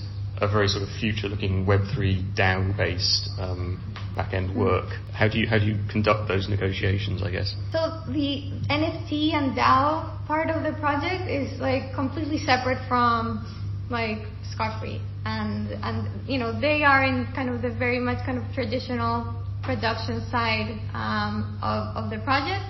a 0.41 0.47
very 0.47 0.67
sort 0.67 0.81
of 0.81 0.89
future-looking 0.99 1.65
Web3 1.65 2.35
DAO-based 2.35 3.29
um, 3.37 3.79
back-end 4.15 4.55
work. 4.55 4.89
How 5.13 5.27
do 5.27 5.37
you 5.37 5.47
how 5.47 5.59
do 5.59 5.65
you 5.65 5.77
conduct 5.89 6.27
those 6.27 6.49
negotiations? 6.49 7.21
I 7.21 7.29
guess. 7.29 7.55
So 7.71 8.01
the 8.07 8.49
NFT 8.69 9.33
and 9.33 9.55
DAO 9.55 10.25
part 10.25 10.49
of 10.49 10.63
the 10.63 10.77
project 10.79 11.29
is 11.29 11.59
like 11.61 11.93
completely 11.93 12.39
separate 12.39 12.79
from 12.87 13.45
like 13.91 14.25
Scott 14.51 14.81
Free, 14.81 14.99
and 15.25 15.69
and 15.83 16.27
you 16.27 16.39
know 16.39 16.59
they 16.59 16.83
are 16.83 17.03
in 17.05 17.27
kind 17.35 17.49
of 17.49 17.61
the 17.61 17.69
very 17.69 17.99
much 17.99 18.25
kind 18.25 18.39
of 18.39 18.43
traditional 18.53 19.35
production 19.61 20.25
side 20.31 20.73
um, 20.95 21.59
of 21.61 22.03
of 22.03 22.09
the 22.09 22.17
project 22.25 22.65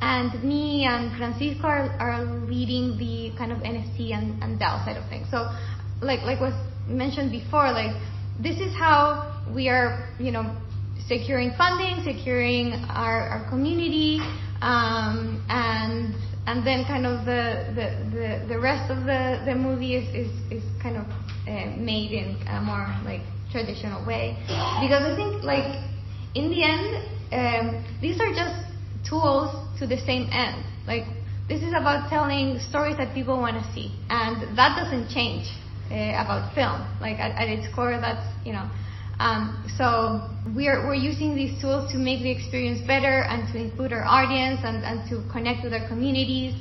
and 0.00 0.42
me 0.42 0.84
and 0.84 1.16
Francisco 1.16 1.66
are, 1.66 1.90
are 2.00 2.24
leading 2.46 2.96
the 2.96 3.36
kind 3.36 3.52
of 3.52 3.58
NFT 3.58 4.12
and, 4.12 4.42
and 4.42 4.58
DAO 4.58 4.84
side 4.84 4.96
of 4.96 5.08
things. 5.08 5.28
So, 5.30 5.50
like 6.00 6.22
like 6.22 6.40
was 6.40 6.54
mentioned 6.88 7.30
before, 7.30 7.70
like 7.72 7.94
this 8.40 8.58
is 8.60 8.74
how 8.74 9.44
we 9.54 9.68
are, 9.68 10.08
you 10.18 10.32
know, 10.32 10.56
securing 11.06 11.52
funding, 11.58 12.02
securing 12.04 12.72
our, 12.88 13.28
our 13.28 13.50
community, 13.50 14.20
um, 14.62 15.44
and 15.48 16.14
and 16.46 16.66
then 16.66 16.84
kind 16.84 17.06
of 17.06 17.26
the 17.26 17.72
the, 17.74 18.16
the, 18.16 18.54
the 18.54 18.60
rest 18.60 18.90
of 18.90 19.04
the, 19.04 19.42
the 19.44 19.54
movie 19.54 19.96
is, 19.96 20.08
is, 20.14 20.30
is 20.50 20.64
kind 20.82 20.96
of 20.96 21.04
uh, 21.46 21.76
made 21.76 22.12
in 22.12 22.36
a 22.48 22.60
more 22.60 22.88
like 23.04 23.20
traditional 23.52 24.04
way 24.06 24.36
because 24.80 25.02
I 25.02 25.14
think 25.16 25.42
like 25.42 25.84
in 26.34 26.48
the 26.50 26.62
end 26.62 27.04
um, 27.32 27.84
these 28.00 28.20
are 28.20 28.30
just 28.30 28.70
tools 29.08 29.69
to 29.80 29.86
the 29.86 29.98
same 30.06 30.28
end. 30.30 30.64
Like 30.86 31.04
this 31.48 31.62
is 31.62 31.74
about 31.74 32.08
telling 32.08 32.60
stories 32.68 32.96
that 32.98 33.12
people 33.12 33.40
want 33.40 33.56
to 33.56 33.72
see, 33.72 33.90
and 34.08 34.56
that 34.56 34.78
doesn't 34.78 35.08
change 35.10 35.50
uh, 35.90 36.22
about 36.22 36.54
film. 36.54 36.86
Like 37.00 37.18
at, 37.18 37.32
at, 37.32 37.48
its 37.48 37.66
core, 37.74 37.98
that's 38.00 38.24
you 38.46 38.52
know. 38.52 38.70
Um, 39.18 39.66
so 39.76 40.30
we're 40.54 40.86
we're 40.86 40.94
using 40.94 41.34
these 41.34 41.60
tools 41.60 41.90
to 41.92 41.98
make 41.98 42.22
the 42.22 42.30
experience 42.30 42.80
better 42.86 43.24
and 43.28 43.52
to 43.52 43.58
include 43.58 43.92
our 43.92 44.04
audience 44.04 44.60
and, 44.64 44.84
and 44.84 45.08
to 45.10 45.28
connect 45.30 45.64
with 45.64 45.74
our 45.74 45.86
communities 45.88 46.54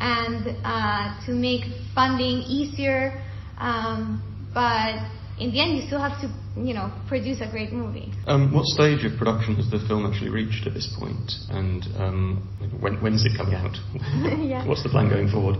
and 0.00 0.56
uh, 0.62 1.18
to 1.26 1.32
make 1.32 1.64
funding 1.94 2.44
easier. 2.46 3.20
Um, 3.58 4.22
but 4.52 5.02
in 5.38 5.50
the 5.50 5.60
end, 5.60 5.76
you 5.76 5.82
still 5.86 6.00
have 6.00 6.20
to, 6.20 6.32
you 6.56 6.74
know, 6.74 6.92
produce 7.08 7.40
a 7.40 7.50
great 7.50 7.72
movie. 7.72 8.12
Um, 8.26 8.54
what 8.54 8.66
stage 8.66 9.04
of 9.04 9.18
production 9.18 9.56
has 9.56 9.68
the 9.68 9.84
film 9.88 10.06
actually 10.06 10.30
reached 10.30 10.66
at 10.66 10.74
this 10.74 10.94
point, 10.98 11.32
and 11.50 11.82
um, 11.96 12.78
when, 12.80 13.02
when's 13.02 13.24
it 13.24 13.32
coming 13.36 13.54
out? 13.54 13.74
yeah. 14.40 14.66
What's 14.66 14.82
the 14.82 14.90
plan 14.90 15.08
going 15.08 15.28
forward? 15.28 15.56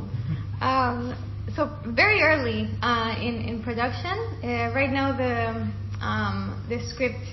Um, 0.60 1.18
so 1.56 1.76
very 1.86 2.22
early 2.22 2.70
uh, 2.82 3.16
in 3.18 3.34
in 3.48 3.62
production. 3.62 4.14
Uh, 4.42 4.72
right 4.74 4.90
now, 4.90 5.16
the 5.16 5.66
um, 6.04 6.64
the 6.68 6.78
script 6.88 7.24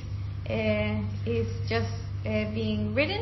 uh, 0.49 1.29
is 1.29 1.47
just 1.69 1.93
uh, 2.25 2.49
being 2.53 2.95
written, 2.95 3.21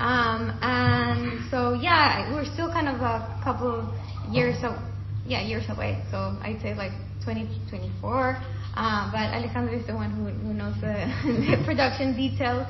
um, 0.00 0.58
and 0.60 1.48
so 1.50 1.74
yeah, 1.74 2.34
we're 2.34 2.50
still 2.52 2.72
kind 2.72 2.88
of 2.88 3.00
a 3.00 3.40
couple 3.44 3.94
years, 4.32 4.56
so 4.60 4.76
yeah, 5.24 5.40
years 5.40 5.64
away. 5.68 6.02
So 6.10 6.36
I'd 6.42 6.58
say 6.62 6.74
like 6.74 6.92
2024. 7.24 8.42
Uh, 8.76 9.10
but 9.10 9.32
Alejandro 9.32 9.72
is 9.72 9.86
the 9.86 9.94
one 9.94 10.10
who, 10.12 10.28
who 10.46 10.52
knows 10.52 10.74
the, 10.80 11.08
the 11.56 11.64
production 11.64 12.14
details. 12.14 12.68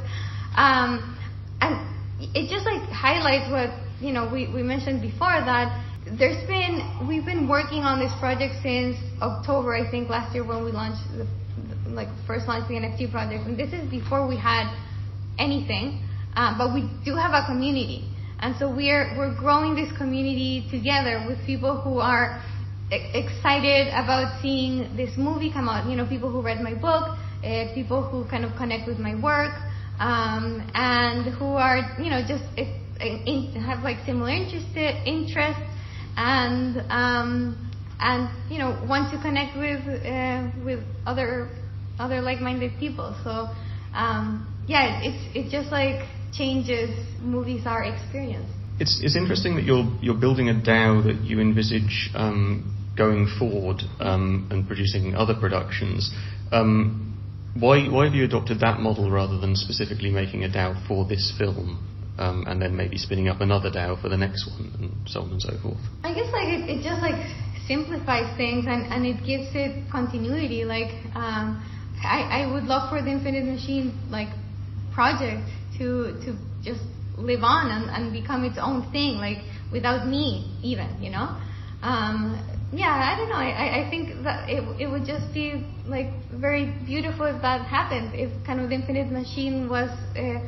Um, 0.56 1.18
and 1.60 1.74
it 2.20 2.48
just 2.48 2.64
like 2.64 2.82
highlights 2.88 3.50
what 3.50 3.70
you 4.00 4.12
know 4.12 4.30
we, 4.30 4.48
we 4.52 4.62
mentioned 4.62 5.02
before 5.02 5.34
that 5.44 5.68
there's 6.18 6.46
been 6.46 6.80
we've 7.08 7.24
been 7.24 7.48
working 7.48 7.82
on 7.82 7.98
this 7.98 8.12
project 8.20 8.54
since 8.62 8.96
October 9.20 9.74
I 9.74 9.90
think 9.90 10.08
last 10.08 10.34
year 10.34 10.46
when 10.46 10.64
we 10.64 10.70
launched 10.70 11.02
the, 11.16 11.26
like 11.90 12.08
first 12.26 12.46
launched 12.46 12.68
the 12.68 12.74
NFT 12.74 13.10
project 13.10 13.46
and 13.46 13.58
this 13.58 13.72
is 13.72 13.88
before 13.90 14.26
we 14.26 14.36
had 14.36 14.72
anything 15.38 16.00
uh, 16.36 16.56
but 16.56 16.72
we 16.72 16.88
do 17.04 17.16
have 17.16 17.32
a 17.34 17.44
community 17.46 18.08
and 18.40 18.54
so 18.56 18.70
we're 18.70 19.16
we're 19.18 19.34
growing 19.34 19.74
this 19.74 19.90
community 19.98 20.64
together 20.70 21.24
with 21.26 21.38
people 21.44 21.80
who 21.80 21.98
are 21.98 22.42
excited 22.90 23.88
about 23.88 24.40
seeing 24.40 24.96
this 24.96 25.16
movie 25.16 25.52
come 25.52 25.68
out. 25.68 25.88
You 25.88 25.96
know, 25.96 26.06
people 26.06 26.30
who 26.30 26.42
read 26.42 26.60
my 26.60 26.74
book, 26.74 27.18
uh, 27.44 27.74
people 27.74 28.02
who 28.02 28.28
kind 28.28 28.44
of 28.44 28.56
connect 28.56 28.86
with 28.86 28.98
my 28.98 29.20
work, 29.20 29.54
um, 29.98 30.70
and 30.74 31.34
who 31.34 31.54
are, 31.54 31.96
you 31.98 32.10
know, 32.10 32.22
just 32.26 32.44
in, 32.56 33.52
have 33.66 33.82
like 33.82 34.04
similar 34.06 34.30
interest, 34.30 34.66
interests, 34.76 35.62
and 36.16 36.78
um, 36.90 37.70
and 38.00 38.30
you 38.50 38.58
know 38.58 38.82
want 38.88 39.12
to 39.12 39.20
connect 39.20 39.56
with 39.56 39.80
uh, 40.04 40.50
with 40.64 40.80
other 41.06 41.50
other 41.98 42.20
like-minded 42.20 42.72
people. 42.78 43.16
So 43.24 43.48
um, 43.94 44.46
yeah, 44.66 45.00
it's 45.02 45.36
it 45.36 45.50
just 45.50 45.72
like 45.72 46.06
changes 46.32 46.90
movies 47.20 47.62
our 47.66 47.84
experience. 47.84 48.50
It's, 48.78 49.00
it's 49.02 49.16
interesting 49.16 49.56
that 49.56 49.64
you're, 49.64 49.90
you're 50.02 50.20
building 50.20 50.50
a 50.50 50.52
DAO 50.52 51.02
that 51.04 51.24
you 51.24 51.40
envisage 51.40 52.10
um, 52.14 52.75
going 52.96 53.26
forward 53.38 53.82
um, 54.00 54.48
and 54.50 54.66
producing 54.66 55.14
other 55.14 55.34
productions. 55.38 56.10
Um, 56.52 57.02
why, 57.58 57.88
why 57.88 58.04
have 58.04 58.14
you 58.14 58.24
adopted 58.24 58.60
that 58.60 58.80
model 58.80 59.10
rather 59.10 59.38
than 59.38 59.56
specifically 59.56 60.10
making 60.10 60.44
a 60.44 60.48
DAO 60.48 60.86
for 60.86 61.06
this 61.06 61.32
film? 61.38 61.82
Um, 62.18 62.44
and 62.46 62.60
then 62.62 62.74
maybe 62.76 62.96
spinning 62.96 63.28
up 63.28 63.40
another 63.40 63.70
DAO 63.70 64.00
for 64.00 64.08
the 64.08 64.16
next 64.16 64.48
one, 64.48 64.72
and 64.80 65.08
so 65.08 65.20
on 65.20 65.32
and 65.32 65.42
so 65.42 65.52
forth. 65.62 65.76
I 66.02 66.14
guess 66.14 66.32
like 66.32 66.48
it, 66.48 66.70
it 66.70 66.82
just 66.82 67.02
like 67.02 67.14
simplifies 67.66 68.34
things 68.38 68.64
and, 68.66 68.90
and 68.90 69.04
it 69.04 69.18
gives 69.26 69.48
it 69.54 69.90
continuity. 69.90 70.64
Like 70.64 70.92
um, 71.14 71.62
I, 72.02 72.44
I 72.44 72.52
would 72.52 72.64
love 72.64 72.88
for 72.88 73.02
the 73.02 73.10
Infinite 73.10 73.44
Machine 73.44 73.92
like 74.08 74.28
project 74.94 75.44
to 75.76 76.16
to 76.24 76.38
just 76.64 76.80
live 77.18 77.42
on 77.42 77.70
and, 77.70 77.90
and 77.90 78.12
become 78.12 78.44
its 78.44 78.56
own 78.58 78.90
thing, 78.92 79.16
like 79.16 79.38
without 79.70 80.06
me 80.06 80.56
even, 80.62 81.02
you 81.02 81.10
know. 81.10 81.36
Um, 81.82 82.55
yeah, 82.72 83.12
I 83.12 83.16
don't 83.16 83.28
know. 83.28 83.36
I, 83.36 83.86
I 83.86 83.90
think 83.90 84.24
that 84.24 84.48
it, 84.50 84.62
it 84.80 84.86
would 84.88 85.04
just 85.06 85.32
be 85.32 85.64
like 85.86 86.10
very 86.32 86.74
beautiful 86.84 87.26
if 87.26 87.40
that 87.42 87.66
happened. 87.66 88.14
If 88.14 88.30
kind 88.44 88.60
of 88.60 88.68
the 88.68 88.74
Infinite 88.74 89.10
Machine 89.10 89.68
was 89.68 89.90
uh, 90.16 90.42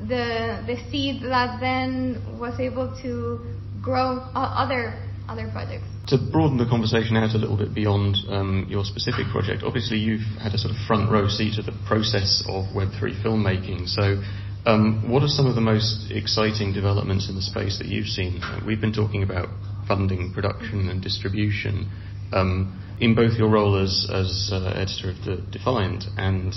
the 0.00 0.62
the 0.66 0.76
seed 0.90 1.22
that 1.22 1.60
then 1.60 2.38
was 2.38 2.60
able 2.60 2.94
to 3.02 3.40
grow 3.80 4.18
other 4.34 4.94
other 5.28 5.48
projects. 5.52 5.84
To 6.08 6.18
broaden 6.18 6.58
the 6.58 6.66
conversation 6.66 7.16
out 7.16 7.34
a 7.34 7.38
little 7.38 7.56
bit 7.56 7.72
beyond 7.74 8.16
um, 8.28 8.66
your 8.68 8.84
specific 8.84 9.26
project, 9.30 9.62
obviously 9.62 9.96
you've 9.96 10.26
had 10.42 10.52
a 10.52 10.58
sort 10.58 10.74
of 10.74 10.80
front 10.86 11.10
row 11.10 11.28
seat 11.28 11.54
to 11.56 11.62
the 11.62 11.72
process 11.86 12.42
of 12.48 12.66
Web3 12.74 13.22
filmmaking. 13.22 13.88
So, 13.88 14.20
um, 14.66 15.08
what 15.08 15.22
are 15.22 15.28
some 15.28 15.46
of 15.46 15.54
the 15.54 15.60
most 15.60 16.10
exciting 16.10 16.72
developments 16.72 17.28
in 17.28 17.36
the 17.36 17.40
space 17.40 17.78
that 17.78 17.86
you've 17.86 18.08
seen? 18.08 18.42
We've 18.66 18.80
been 18.80 18.92
talking 18.92 19.22
about 19.22 19.48
funding, 19.86 20.32
production, 20.32 20.88
and 20.88 21.02
distribution. 21.02 21.90
Um, 22.32 22.78
in 23.00 23.14
both 23.14 23.32
your 23.36 23.50
role 23.50 23.76
as, 23.76 24.08
as 24.10 24.50
uh, 24.52 24.72
editor 24.76 25.10
of 25.10 25.24
the 25.24 25.42
Defiant 25.50 26.04
and 26.16 26.54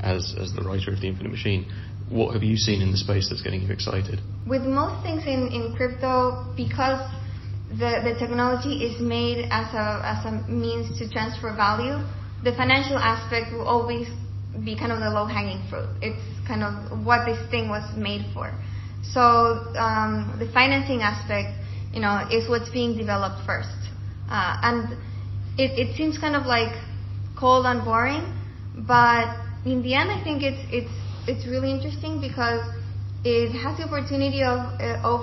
as, 0.00 0.34
as 0.38 0.52
the 0.52 0.62
writer 0.62 0.92
of 0.92 1.00
the 1.00 1.08
Infinite 1.08 1.30
Machine, 1.30 1.66
what 2.10 2.32
have 2.34 2.42
you 2.42 2.56
seen 2.56 2.80
in 2.80 2.90
the 2.90 2.96
space 2.96 3.28
that's 3.28 3.42
getting 3.42 3.62
you 3.62 3.72
excited? 3.72 4.20
With 4.46 4.62
most 4.62 5.02
things 5.02 5.24
in, 5.26 5.48
in 5.52 5.74
crypto, 5.76 6.52
because 6.56 7.00
the, 7.70 8.00
the 8.04 8.16
technology 8.18 8.84
is 8.84 9.00
made 9.00 9.48
as 9.50 9.72
a, 9.74 10.00
as 10.04 10.24
a 10.24 10.48
means 10.48 10.98
to 10.98 11.10
transfer 11.10 11.54
value, 11.54 12.00
the 12.44 12.52
financial 12.52 12.96
aspect 12.96 13.52
will 13.52 13.66
always 13.66 14.08
be 14.64 14.76
kind 14.76 14.92
of 14.92 15.00
the 15.00 15.10
low 15.10 15.26
hanging 15.26 15.60
fruit. 15.68 15.88
It's 16.00 16.22
kind 16.46 16.62
of 16.62 17.04
what 17.04 17.26
this 17.26 17.38
thing 17.50 17.68
was 17.68 17.84
made 17.96 18.24
for. 18.32 18.52
So 19.02 19.20
um, 19.76 20.36
the 20.38 20.50
financing 20.52 21.02
aspect, 21.02 21.54
you 21.98 22.02
know, 22.02 22.24
is 22.30 22.48
what's 22.48 22.70
being 22.70 22.96
developed 22.96 23.44
first. 23.44 23.74
Uh, 24.30 24.54
and 24.62 24.92
it, 25.58 25.74
it 25.74 25.96
seems 25.96 26.16
kind 26.16 26.36
of 26.36 26.46
like 26.46 26.72
cold 27.36 27.66
and 27.66 27.84
boring, 27.84 28.22
but 28.86 29.26
in 29.66 29.82
the 29.82 29.94
end, 29.94 30.08
I 30.08 30.22
think 30.22 30.44
it's 30.44 30.62
it's 30.70 30.94
it's 31.26 31.44
really 31.48 31.72
interesting 31.72 32.20
because 32.20 32.62
it 33.24 33.50
has 33.50 33.76
the 33.78 33.84
opportunity 33.84 34.44
of, 34.44 34.60
uh, 34.78 35.02
of, 35.02 35.20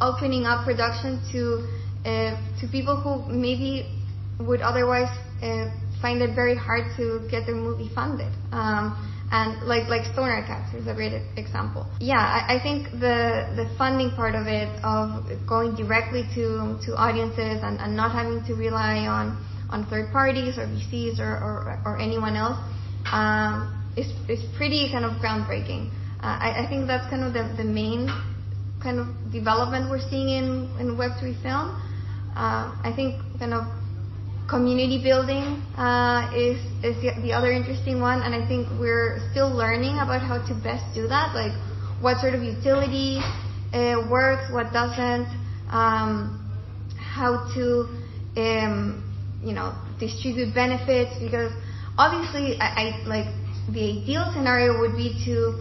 opening 0.00 0.46
up 0.46 0.64
production 0.64 1.20
to 1.32 1.68
uh, 2.08 2.32
to 2.58 2.68
people 2.72 2.96
who 2.96 3.30
maybe 3.30 3.84
would 4.40 4.62
otherwise 4.62 5.12
uh, 5.42 5.68
find 6.00 6.22
it 6.22 6.34
very 6.34 6.56
hard 6.56 6.84
to 6.96 7.28
get 7.30 7.44
their 7.44 7.54
movie 7.54 7.90
funded. 7.94 8.32
Um, 8.50 8.96
and 9.34 9.66
like 9.66 9.88
like 9.88 10.04
Stoner 10.12 10.46
Cats 10.46 10.72
is 10.74 10.86
a 10.86 10.94
great 10.94 11.12
example. 11.36 11.90
Yeah, 11.98 12.22
I, 12.22 12.54
I 12.54 12.62
think 12.62 12.86
the 12.92 13.50
the 13.58 13.66
funding 13.76 14.10
part 14.14 14.36
of 14.36 14.46
it, 14.46 14.70
of 14.84 15.26
going 15.46 15.74
directly 15.74 16.22
to 16.38 16.78
to 16.86 16.94
audiences 16.94 17.58
and, 17.66 17.80
and 17.82 17.96
not 17.96 18.12
having 18.12 18.44
to 18.46 18.54
rely 18.54 19.10
on 19.10 19.34
on 19.70 19.86
third 19.90 20.12
parties 20.12 20.56
or 20.56 20.66
VCs 20.70 21.18
or 21.18 21.34
or, 21.46 21.82
or 21.84 21.98
anyone 21.98 22.36
else, 22.36 22.58
um, 23.10 23.74
is 23.96 24.06
is 24.30 24.38
pretty 24.56 24.92
kind 24.92 25.04
of 25.04 25.18
groundbreaking. 25.18 25.90
Uh, 26.22 26.38
I, 26.46 26.64
I 26.64 26.66
think 26.70 26.86
that's 26.86 27.10
kind 27.10 27.24
of 27.24 27.34
the 27.34 27.50
the 27.58 27.66
main 27.66 28.06
kind 28.80 29.00
of 29.00 29.08
development 29.32 29.90
we're 29.90 30.06
seeing 30.10 30.28
in 30.30 30.46
in 30.78 30.94
Web3 30.94 31.42
film. 31.42 31.74
Uh, 32.38 32.70
I 32.86 32.92
think 32.94 33.18
kind 33.40 33.54
of 33.54 33.66
community 34.48 35.02
building 35.02 35.62
uh, 35.76 36.30
is 36.36 36.60
is 36.84 36.96
the, 37.00 37.12
the, 37.22 37.32
other 37.32 37.50
interesting 37.50 38.00
one, 38.00 38.20
and 38.22 38.34
I 38.34 38.46
think 38.46 38.68
we're 38.78 39.18
still 39.30 39.48
learning 39.48 39.96
about 39.96 40.20
how 40.20 40.44
to 40.46 40.54
best 40.62 40.84
do 40.94 41.08
that. 41.08 41.34
Like 41.34 41.52
what 42.02 42.20
sort 42.20 42.34
of 42.34 42.42
utility 42.42 43.20
uh, 43.72 44.06
works, 44.10 44.52
what 44.52 44.72
doesn't, 44.72 45.28
um, 45.70 46.40
how 46.98 47.48
to 47.54 47.88
um, 48.36 49.00
you 49.42 49.54
know 49.54 49.72
distribute 49.98 50.54
benefits 50.54 51.12
because 51.20 51.52
obviously 51.96 52.58
I, 52.60 53.00
I 53.00 53.06
like 53.06 53.26
the 53.72 54.02
ideal 54.02 54.30
scenario 54.34 54.78
would 54.80 54.96
be 54.96 55.16
to 55.24 55.56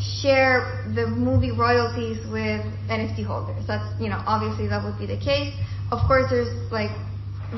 share 0.00 0.90
the 0.96 1.06
movie 1.06 1.52
royalties 1.52 2.18
with 2.26 2.66
NFT 2.90 3.24
holders. 3.24 3.62
That's 3.68 3.86
you 4.00 4.08
know 4.08 4.22
obviously 4.26 4.66
that 4.66 4.82
would 4.82 4.98
be 4.98 5.06
the 5.06 5.22
case. 5.22 5.54
Of 5.92 6.00
course, 6.08 6.26
there's 6.30 6.50
like 6.72 6.90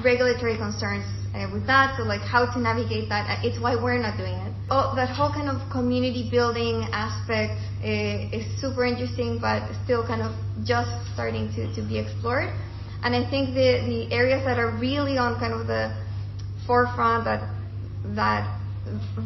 regulatory 0.05 0.57
concerns 0.57 1.05
uh, 1.35 1.49
with 1.53 1.67
that, 1.67 1.97
so 1.97 2.03
like 2.05 2.21
how 2.21 2.47
to 2.47 2.59
navigate 2.59 3.09
that. 3.09 3.29
Uh, 3.29 3.47
it's 3.47 3.61
why 3.61 3.77
we're 3.77 3.99
not 3.99 4.17
doing 4.17 4.35
it. 4.35 4.53
Oh, 4.71 4.95
that 4.97 5.11
whole 5.11 5.33
kind 5.33 5.49
of 5.49 5.61
community 5.71 6.29
building 6.31 6.89
aspect 6.93 7.55
uh, 7.85 8.37
is 8.37 8.45
super 8.61 8.85
interesting, 8.85 9.39
but 9.41 9.63
still 9.85 10.07
kind 10.07 10.23
of 10.23 10.33
just 10.65 10.91
starting 11.15 11.53
to, 11.55 11.73
to 11.75 11.83
be 11.87 11.99
explored. 11.99 12.51
And 13.03 13.15
I 13.15 13.29
think 13.31 13.55
the, 13.55 13.85
the 13.87 14.13
areas 14.13 14.45
that 14.45 14.59
are 14.59 14.71
really 14.79 15.19
on 15.19 15.39
kind 15.39 15.53
of 15.53 15.67
the 15.67 15.95
forefront 16.67 17.25
that 17.25 17.49
that 18.15 18.59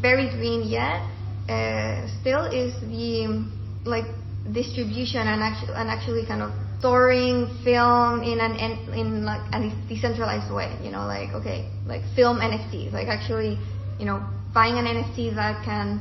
very 0.01 0.29
green 0.31 0.69
yet 0.69 1.01
uh, 1.49 2.07
still 2.21 2.45
is 2.47 2.75
the 2.81 3.47
like 3.85 4.05
distribution 4.53 5.21
and 5.21 5.43
actually 5.43 5.75
and 5.75 5.89
actually 5.89 6.27
kind 6.27 6.43
of 6.43 6.53
storing 6.81 7.47
film 7.63 8.23
in 8.23 8.41
an 8.41 8.57
in, 8.97 9.25
like 9.25 9.43
a 9.53 9.71
decentralized 9.89 10.53
way. 10.53 10.77
You 10.83 10.91
know, 10.91 11.07
like 11.07 11.31
okay, 11.31 11.71
like 11.87 12.03
film 12.17 12.39
NFTs, 12.39 12.93
like 12.93 13.07
actually, 13.07 13.59
you 13.99 14.07
know, 14.07 14.27
buying 14.53 14.75
an 14.77 14.87
NFT 14.87 15.37
that 15.37 15.65
can 15.65 16.01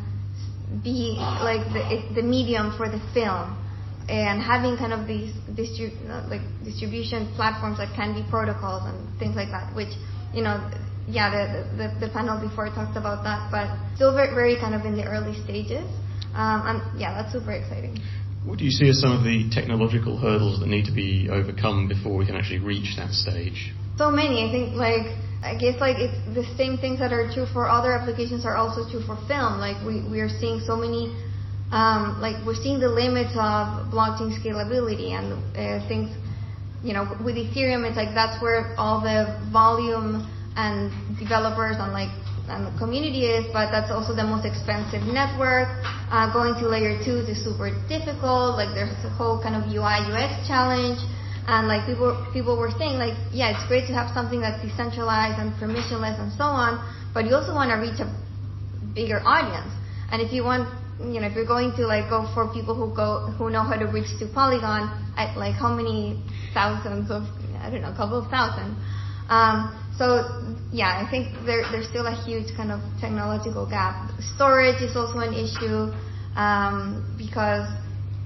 be 0.83 1.15
like 1.19 1.67
the 1.75 2.15
the 2.15 2.23
medium 2.23 2.73
for 2.77 2.89
the 2.89 2.99
film, 3.13 3.55
and 4.09 4.41
having 4.41 4.77
kind 4.77 4.93
of 4.93 5.05
these 5.05 5.35
distrib- 5.53 5.99
like 6.29 6.41
distribution 6.63 7.31
platforms 7.35 7.77
that 7.77 7.93
can 7.95 8.15
be 8.15 8.27
protocols 8.29 8.83
and 8.85 9.19
things 9.19 9.35
like 9.35 9.49
that, 9.51 9.75
which 9.75 9.93
you 10.33 10.41
know. 10.41 10.57
Yeah, 11.09 11.31
the, 11.33 11.65
the, 11.75 12.05
the 12.05 12.13
panel 12.13 12.37
before 12.39 12.69
talked 12.69 12.95
about 12.95 13.23
that, 13.23 13.49
but 13.49 13.65
still 13.95 14.13
very, 14.13 14.29
very 14.29 14.55
kind 14.57 14.75
of 14.75 14.85
in 14.85 14.95
the 14.95 15.05
early 15.05 15.33
stages. 15.43 15.89
Um, 16.35 16.61
and 16.69 16.99
yeah, 17.01 17.19
that's 17.19 17.33
super 17.33 17.51
exciting. 17.51 17.97
What 18.49 18.57
do 18.57 18.65
you 18.65 18.71
see 18.71 18.89
as 18.89 18.99
some 18.99 19.11
of 19.11 19.23
the 19.23 19.47
technological 19.53 20.17
hurdles 20.17 20.59
that 20.59 20.65
need 20.65 20.85
to 20.85 20.91
be 20.91 21.29
overcome 21.29 21.87
before 21.87 22.17
we 22.17 22.25
can 22.25 22.35
actually 22.35 22.57
reach 22.57 22.97
that 22.97 23.13
stage? 23.13 23.71
So 23.95 24.09
many. 24.09 24.41
I 24.41 24.49
think 24.49 24.73
like 24.73 25.05
I 25.45 25.53
guess 25.53 25.79
like 25.79 25.97
it's 25.99 26.17
the 26.33 26.41
same 26.57 26.79
things 26.79 26.97
that 26.97 27.13
are 27.13 27.29
true 27.31 27.45
for 27.45 27.69
other 27.69 27.93
applications 27.93 28.47
are 28.47 28.57
also 28.57 28.89
true 28.89 29.05
for 29.05 29.21
film. 29.27 29.61
Like 29.61 29.77
we, 29.85 30.01
we 30.01 30.19
are 30.19 30.33
seeing 30.41 30.61
so 30.65 30.75
many 30.75 31.13
um, 31.69 32.17
like 32.19 32.43
we're 32.43 32.57
seeing 32.57 32.79
the 32.79 32.89
limits 32.89 33.37
of 33.37 33.93
blockchain 33.93 34.33
scalability 34.33 35.13
and 35.13 35.37
uh, 35.53 35.87
things 35.87 36.09
you 36.81 36.93
know 36.93 37.05
with 37.23 37.35
ethereum 37.35 37.85
it's 37.85 37.97
like 37.97 38.15
that's 38.15 38.41
where 38.41 38.73
all 38.81 38.99
the 38.99 39.37
volume 39.53 40.25
and 40.55 40.89
developers 41.19 41.75
and 41.77 41.93
like 41.93 42.09
and 42.49 42.65
the 42.65 42.73
community 42.77 43.29
is, 43.29 43.45
but 43.53 43.71
that's 43.71 43.91
also 43.93 44.13
the 44.13 44.25
most 44.25 44.45
expensive 44.45 45.05
network. 45.05 45.69
Uh, 46.09 46.27
going 46.33 46.57
to 46.57 46.65
layer 46.67 46.97
two 47.05 47.21
is 47.29 47.37
super 47.37 47.69
difficult. 47.87 48.57
Like 48.57 48.73
there's 48.73 48.93
a 49.05 49.11
whole 49.13 49.37
kind 49.41 49.53
of 49.53 49.69
UI 49.69 50.09
UX 50.09 50.45
challenge. 50.49 50.99
And 51.47 51.67
like 51.67 51.85
people 51.85 52.13
people 52.33 52.57
were 52.57 52.69
saying 52.77 52.97
like, 52.97 53.17
yeah, 53.31 53.53
it's 53.53 53.65
great 53.69 53.87
to 53.87 53.93
have 53.93 54.13
something 54.13 54.41
that's 54.41 54.61
decentralized 54.61 55.39
and 55.41 55.53
permissionless 55.57 56.19
and 56.21 56.29
so 56.33 56.45
on, 56.45 56.77
but 57.13 57.25
you 57.25 57.33
also 57.33 57.53
want 57.53 57.73
to 57.73 57.77
reach 57.81 57.97
a 58.01 58.09
bigger 58.93 59.21
audience. 59.25 59.71
And 60.11 60.21
if 60.21 60.33
you 60.33 60.43
want 60.43 60.69
you 60.99 61.21
know, 61.21 61.27
if 61.27 61.33
you're 61.33 61.47
going 61.47 61.71
to 61.77 61.87
like 61.87 62.09
go 62.09 62.27
for 62.33 62.51
people 62.53 62.75
who 62.75 62.93
go 62.93 63.31
who 63.37 63.49
know 63.49 63.63
how 63.63 63.77
to 63.77 63.85
reach 63.85 64.11
to 64.19 64.27
Polygon, 64.27 64.91
at 65.17 65.37
like 65.37 65.55
how 65.55 65.73
many 65.73 66.21
thousands 66.53 67.09
of 67.09 67.23
I 67.61 67.69
don't 67.71 67.81
know, 67.81 67.91
a 67.91 67.95
couple 67.95 68.19
of 68.19 68.29
thousand. 68.29 68.75
Um, 69.29 69.73
so 69.99 70.23
yeah, 70.71 71.03
I 71.05 71.11
think 71.11 71.27
there, 71.45 71.63
there's 71.71 71.89
still 71.89 72.07
a 72.07 72.15
huge 72.23 72.55
kind 72.55 72.71
of 72.71 72.79
technological 73.01 73.67
gap. 73.67 74.09
Storage 74.35 74.81
is 74.81 74.95
also 74.95 75.19
an 75.19 75.33
issue 75.33 75.91
um, 76.39 77.03
because 77.17 77.67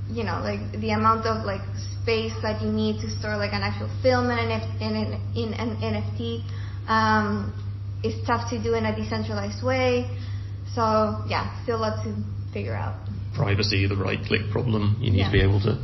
you 0.08 0.24
know 0.24 0.40
like 0.46 0.62
the 0.80 0.92
amount 0.92 1.26
of 1.26 1.46
like 1.46 1.66
space 2.02 2.34
that 2.44 2.62
you 2.62 2.70
need 2.70 3.02
to 3.02 3.10
store 3.10 3.38
like 3.38 3.54
an 3.54 3.64
actual 3.64 3.90
film 4.04 4.30
in 4.30 4.38
an, 4.38 4.52
in 4.80 4.96
an, 4.96 5.10
in 5.36 5.54
an 5.54 5.76
NFT 5.82 6.46
um, 6.88 7.52
is 8.04 8.14
tough 8.28 8.52
to 8.52 8.62
do 8.62 8.76
in 8.76 8.86
a 8.86 8.96
decentralized 8.96 9.64
way. 9.66 10.06
So 10.76 11.26
yeah, 11.28 11.58
still 11.64 11.80
lots 11.80 12.04
to 12.04 12.14
figure 12.54 12.76
out. 12.76 13.02
Privacy, 13.34 13.88
the 13.88 13.98
right 13.98 14.24
click 14.24 14.52
problem. 14.52 14.98
You 15.02 15.10
need 15.10 15.20
yeah. 15.20 15.26
to 15.26 15.32
be 15.32 15.42
able 15.42 15.60
to 15.62 15.82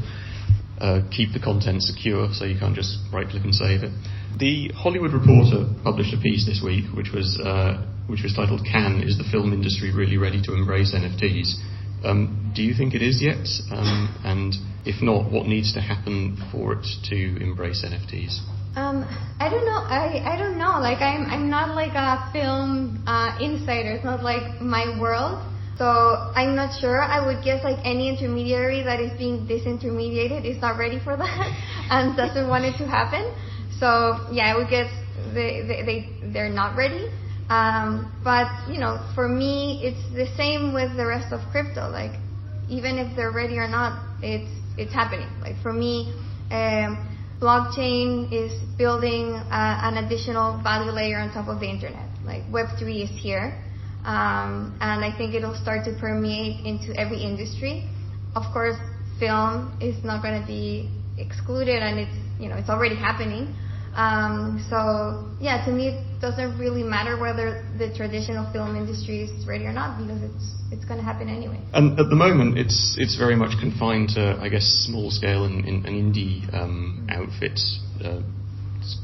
uh, 0.79 1.01
keep 1.11 1.33
the 1.33 1.39
content 1.39 1.83
secure, 1.83 2.29
so 2.33 2.45
you 2.45 2.57
can't 2.57 2.75
just 2.75 2.97
right 3.13 3.27
click 3.27 3.43
and 3.43 3.53
save 3.53 3.83
it. 3.83 3.91
The 4.37 4.71
Hollywood 4.75 5.13
Reporter 5.13 5.67
published 5.83 6.13
a 6.13 6.21
piece 6.21 6.45
this 6.45 6.61
week, 6.63 6.85
which 6.95 7.11
was 7.13 7.39
uh, 7.43 7.85
which 8.07 8.23
was 8.23 8.33
titled 8.33 8.65
"Can 8.65 9.03
is 9.03 9.17
the 9.17 9.27
film 9.31 9.53
industry 9.53 9.93
really 9.93 10.17
ready 10.17 10.41
to 10.43 10.53
embrace 10.53 10.95
NFTs?" 10.95 11.55
Um, 12.03 12.51
do 12.55 12.63
you 12.63 12.73
think 12.73 12.93
it 12.93 13.01
is 13.01 13.21
yet? 13.21 13.43
Um, 13.71 14.15
and 14.23 14.55
if 14.85 15.01
not, 15.01 15.31
what 15.31 15.47
needs 15.47 15.73
to 15.73 15.81
happen 15.81 16.37
for 16.51 16.73
it 16.73 16.85
to 17.09 17.43
embrace 17.43 17.83
NFTs? 17.83 18.39
Um, 18.75 19.03
I 19.39 19.49
don't 19.49 19.65
know. 19.65 19.81
I, 19.83 20.21
I 20.23 20.37
don't 20.37 20.57
know. 20.57 20.79
Like 20.79 21.01
I'm 21.01 21.25
I'm 21.25 21.49
not 21.49 21.75
like 21.75 21.93
a 21.93 22.31
film 22.31 23.03
uh, 23.05 23.37
insider. 23.41 23.91
It's 23.91 24.05
not 24.05 24.23
like 24.23 24.61
my 24.61 24.97
world. 24.99 25.43
So 25.79 25.85
I'm 26.35 26.55
not 26.57 26.77
sure. 26.81 27.01
I 27.01 27.25
would 27.25 27.41
guess 27.41 27.63
like 27.63 27.79
any 27.85 28.09
intermediary 28.09 28.83
that 28.83 28.99
is 28.99 29.17
being 29.17 29.47
disintermediated 29.47 30.43
is 30.45 30.61
not 30.61 30.77
ready 30.77 30.99
for 30.99 31.15
that 31.15 31.47
and 31.89 32.17
doesn't 32.17 32.49
want 32.49 32.65
it 32.65 32.77
to 32.79 32.85
happen. 32.85 33.23
So 33.79 34.27
yeah, 34.29 34.53
I 34.53 34.57
would 34.57 34.69
guess 34.69 34.91
they 35.33 35.63
they, 35.65 35.83
they 35.87 36.31
they're 36.33 36.53
not 36.53 36.75
ready. 36.75 37.07
Um, 37.49 38.11
but 38.25 38.47
you 38.69 38.77
know, 38.77 38.99
for 39.15 39.29
me, 39.29 39.79
it's 39.81 40.03
the 40.13 40.27
same 40.35 40.73
with 40.73 40.97
the 40.97 41.05
rest 41.07 41.31
of 41.31 41.39
crypto. 41.49 41.89
Like 41.89 42.19
even 42.67 42.99
if 42.99 43.15
they're 43.15 43.31
ready 43.31 43.57
or 43.57 43.69
not, 43.69 44.03
it's 44.21 44.51
it's 44.77 44.93
happening. 44.93 45.29
Like 45.41 45.55
for 45.63 45.71
me, 45.71 46.13
um, 46.51 46.97
blockchain 47.41 48.33
is 48.33 48.51
building 48.77 49.31
uh, 49.33 49.79
an 49.83 50.03
additional 50.03 50.61
value 50.61 50.91
layer 50.91 51.19
on 51.19 51.31
top 51.31 51.47
of 51.47 51.61
the 51.61 51.69
internet. 51.69 52.09
Like 52.25 52.43
Web3 52.51 53.03
is 53.05 53.09
here. 53.11 53.63
Um, 54.05 54.77
and 54.79 55.03
I 55.03 55.13
think 55.17 55.35
it'll 55.35 55.55
start 55.55 55.85
to 55.85 55.97
permeate 55.99 56.65
into 56.65 56.95
every 56.97 57.21
industry. 57.21 57.87
Of 58.35 58.43
course, 58.53 58.77
film 59.19 59.77
is 59.81 60.03
not 60.03 60.23
going 60.23 60.39
to 60.39 60.47
be 60.47 60.89
excluded, 61.17 61.83
and 61.83 61.99
it's 61.99 62.17
you 62.39 62.49
know 62.49 62.55
it's 62.55 62.69
already 62.69 62.95
happening. 62.95 63.53
Um, 63.95 64.65
so 64.69 65.27
yeah, 65.41 65.65
to 65.65 65.71
me 65.71 65.89
it 65.89 66.21
doesn't 66.21 66.57
really 66.57 66.83
matter 66.83 67.19
whether 67.19 67.65
the 67.77 67.93
traditional 67.95 68.51
film 68.53 68.75
industry 68.75 69.23
is 69.23 69.47
ready 69.47 69.65
or 69.65 69.73
not 69.73 69.97
because 69.99 70.21
it's 70.21 70.55
it's 70.71 70.85
going 70.85 70.99
to 70.99 71.03
happen 71.03 71.27
anyway. 71.27 71.59
And 71.73 71.99
at 71.99 72.09
the 72.09 72.15
moment, 72.15 72.57
it's 72.57 72.95
it's 72.99 73.17
very 73.17 73.35
much 73.35 73.59
confined 73.59 74.09
to 74.15 74.37
I 74.39 74.49
guess 74.49 74.63
small 74.85 75.11
scale 75.11 75.45
and, 75.45 75.65
and, 75.65 75.85
indie 75.85 76.53
um, 76.53 77.07
outfits. 77.09 77.79
Uh, 78.03 78.21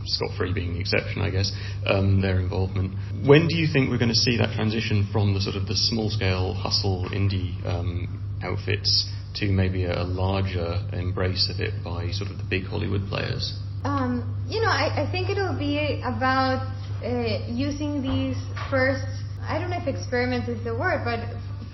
Scott 0.06 0.32
Free 0.38 0.54
being 0.54 0.74
the 0.74 0.80
exception, 0.80 1.22
I 1.22 1.30
guess, 1.30 1.52
um, 1.86 2.22
their 2.22 2.40
involvement. 2.40 2.94
When 3.26 3.48
do 3.48 3.56
you 3.56 3.68
think 3.72 3.90
we're 3.90 3.98
going 3.98 4.10
to 4.10 4.16
see 4.16 4.38
that 4.38 4.56
transition 4.56 5.08
from 5.12 5.34
the 5.34 5.42
sort 5.42 5.56
of 5.56 5.68
the 5.68 5.76
small 5.76 6.10
scale 6.10 6.54
hustle 6.54 7.10
indie 7.12 7.64
um, 7.66 8.22
outfits 8.44 9.10
to 9.36 9.52
maybe 9.52 9.86
a, 9.86 10.04
larger 10.04 10.82
embrace 10.94 11.52
of 11.54 11.60
it 11.60 11.84
by 11.84 12.10
sort 12.12 12.32
of 12.32 12.38
the 12.38 12.44
big 12.50 12.66
Hollywood 12.66 13.08
players? 13.10 13.60
Um, 13.84 14.46
you 14.48 14.62
know, 14.62 14.70
I, 14.70 15.04
I, 15.04 15.12
think 15.12 15.30
it'll 15.30 15.58
be 15.58 16.02
about 16.04 16.66
uh, 17.04 17.46
using 17.48 18.02
these 18.02 18.38
first, 18.72 19.06
I 19.42 19.60
don't 19.60 19.70
know 19.70 19.78
if 19.78 19.88
experiments 19.88 20.48
is 20.48 20.64
the 20.64 20.74
word, 20.74 21.04
but 21.04 21.20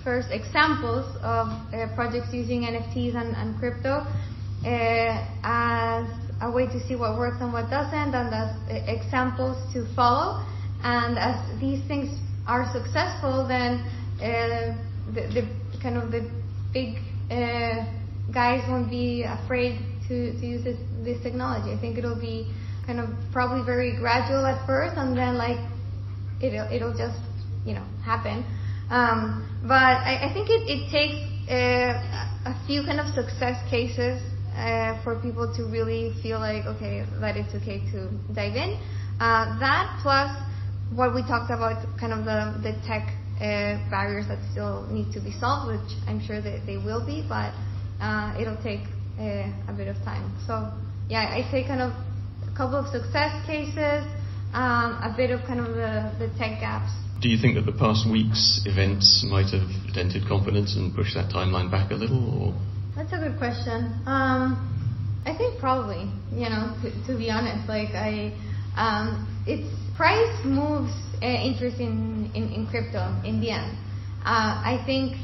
first 0.02 0.28
examples 0.30 1.06
of 1.22 1.48
uh, 1.48 1.94
projects 1.94 2.28
using 2.32 2.62
NFTs 2.62 3.14
and, 3.14 3.36
and 3.36 3.58
crypto 3.58 4.04
uh, 4.64 5.26
as 5.42 6.06
a 6.42 6.50
way 6.50 6.66
to 6.66 6.86
see 6.86 6.96
what 6.96 7.16
works 7.16 7.36
and 7.40 7.52
what 7.52 7.70
doesn't, 7.70 8.14
and 8.14 8.34
as 8.34 8.56
examples 8.88 9.56
to 9.72 9.86
follow. 9.94 10.44
And 10.82 11.16
as 11.16 11.38
these 11.60 11.86
things 11.86 12.10
are 12.46 12.66
successful, 12.72 13.46
then 13.46 13.86
uh, 14.18 14.76
the, 15.14 15.22
the, 15.30 15.80
kind 15.80 15.96
of 15.96 16.10
the 16.10 16.28
big 16.72 16.98
uh, 17.30 17.86
guys 18.32 18.62
won't 18.68 18.90
be 18.90 19.22
afraid 19.22 19.78
to, 20.08 20.32
to 20.32 20.46
use 20.46 20.64
this, 20.64 20.78
this 21.04 21.22
technology. 21.22 21.72
I 21.72 21.80
think 21.80 21.96
it'll 21.96 22.20
be 22.20 22.52
kind 22.86 22.98
of 22.98 23.08
probably 23.32 23.64
very 23.64 23.96
gradual 23.96 24.44
at 24.44 24.66
first, 24.66 24.96
and 24.96 25.16
then 25.16 25.36
like 25.36 25.58
it'll 26.42 26.66
it'll 26.72 26.96
just 26.96 27.18
you 27.64 27.74
know 27.74 27.86
happen. 28.04 28.44
Um, 28.90 29.48
but 29.62 30.02
I, 30.02 30.28
I 30.28 30.34
think 30.34 30.50
it, 30.50 30.66
it 30.66 30.90
takes 30.90 31.14
uh, 31.48 32.50
a 32.50 32.66
few 32.66 32.82
kind 32.82 32.98
of 32.98 33.06
success 33.14 33.56
cases 33.70 34.20
uh, 34.56 35.02
for 35.02 35.18
people 35.20 35.52
to 35.56 35.64
really 35.64 36.14
feel 36.22 36.38
like, 36.38 36.66
okay, 36.66 37.04
that 37.20 37.36
it's 37.36 37.54
okay 37.54 37.80
to 37.92 38.10
dive 38.34 38.56
in. 38.56 38.78
Uh, 39.20 39.58
that 39.58 39.98
plus 40.02 40.30
what 40.94 41.14
we 41.14 41.22
talked 41.22 41.50
about, 41.50 41.84
kind 41.98 42.12
of 42.12 42.24
the, 42.24 42.60
the 42.62 42.72
tech 42.86 43.08
uh, 43.36 43.78
barriers 43.90 44.26
that 44.28 44.38
still 44.52 44.86
need 44.90 45.12
to 45.12 45.20
be 45.20 45.32
solved, 45.40 45.72
which 45.72 45.92
I'm 46.06 46.20
sure 46.24 46.40
that 46.40 46.66
they 46.66 46.76
will 46.76 47.04
be, 47.04 47.24
but 47.28 47.52
uh, 48.00 48.36
it'll 48.38 48.60
take 48.62 48.84
uh, 49.18 49.50
a 49.68 49.74
bit 49.76 49.88
of 49.88 49.96
time. 50.04 50.36
So 50.46 50.70
yeah, 51.08 51.32
I 51.32 51.50
say 51.50 51.64
kind 51.66 51.80
of 51.80 51.92
a 51.92 52.56
couple 52.56 52.76
of 52.76 52.86
success 52.92 53.44
cases, 53.46 54.04
um, 54.52 55.00
a 55.00 55.14
bit 55.16 55.30
of 55.30 55.40
kind 55.46 55.60
of 55.60 55.66
the, 55.74 56.12
the 56.18 56.28
tech 56.38 56.60
gaps. 56.60 56.92
Do 57.20 57.28
you 57.28 57.38
think 57.40 57.54
that 57.54 57.64
the 57.64 57.78
past 57.78 58.10
week's 58.10 58.60
events 58.66 59.24
might 59.28 59.46
have 59.54 59.68
dented 59.94 60.26
confidence 60.26 60.74
and 60.76 60.94
pushed 60.94 61.14
that 61.14 61.30
timeline 61.30 61.70
back 61.70 61.90
a 61.90 61.94
little, 61.94 62.52
or? 62.52 62.71
That's 62.94 63.12
a 63.14 63.16
good 63.16 63.38
question. 63.38 63.88
Um, 64.04 64.68
I 65.24 65.34
think 65.36 65.58
probably, 65.58 66.12
you 66.30 66.50
know, 66.50 66.76
to, 66.82 66.92
to 67.06 67.16
be 67.16 67.30
honest, 67.30 67.66
like 67.66 67.88
I, 67.96 68.36
um, 68.76 69.24
it's 69.46 69.64
price 69.96 70.36
moves 70.44 70.92
uh, 71.22 71.26
interest 71.26 71.80
in, 71.80 72.30
in, 72.34 72.52
in, 72.52 72.66
crypto 72.66 73.00
in 73.24 73.40
the 73.40 73.50
end. 73.50 73.78
Uh, 74.24 74.60
I 74.60 74.82
think 74.84 75.16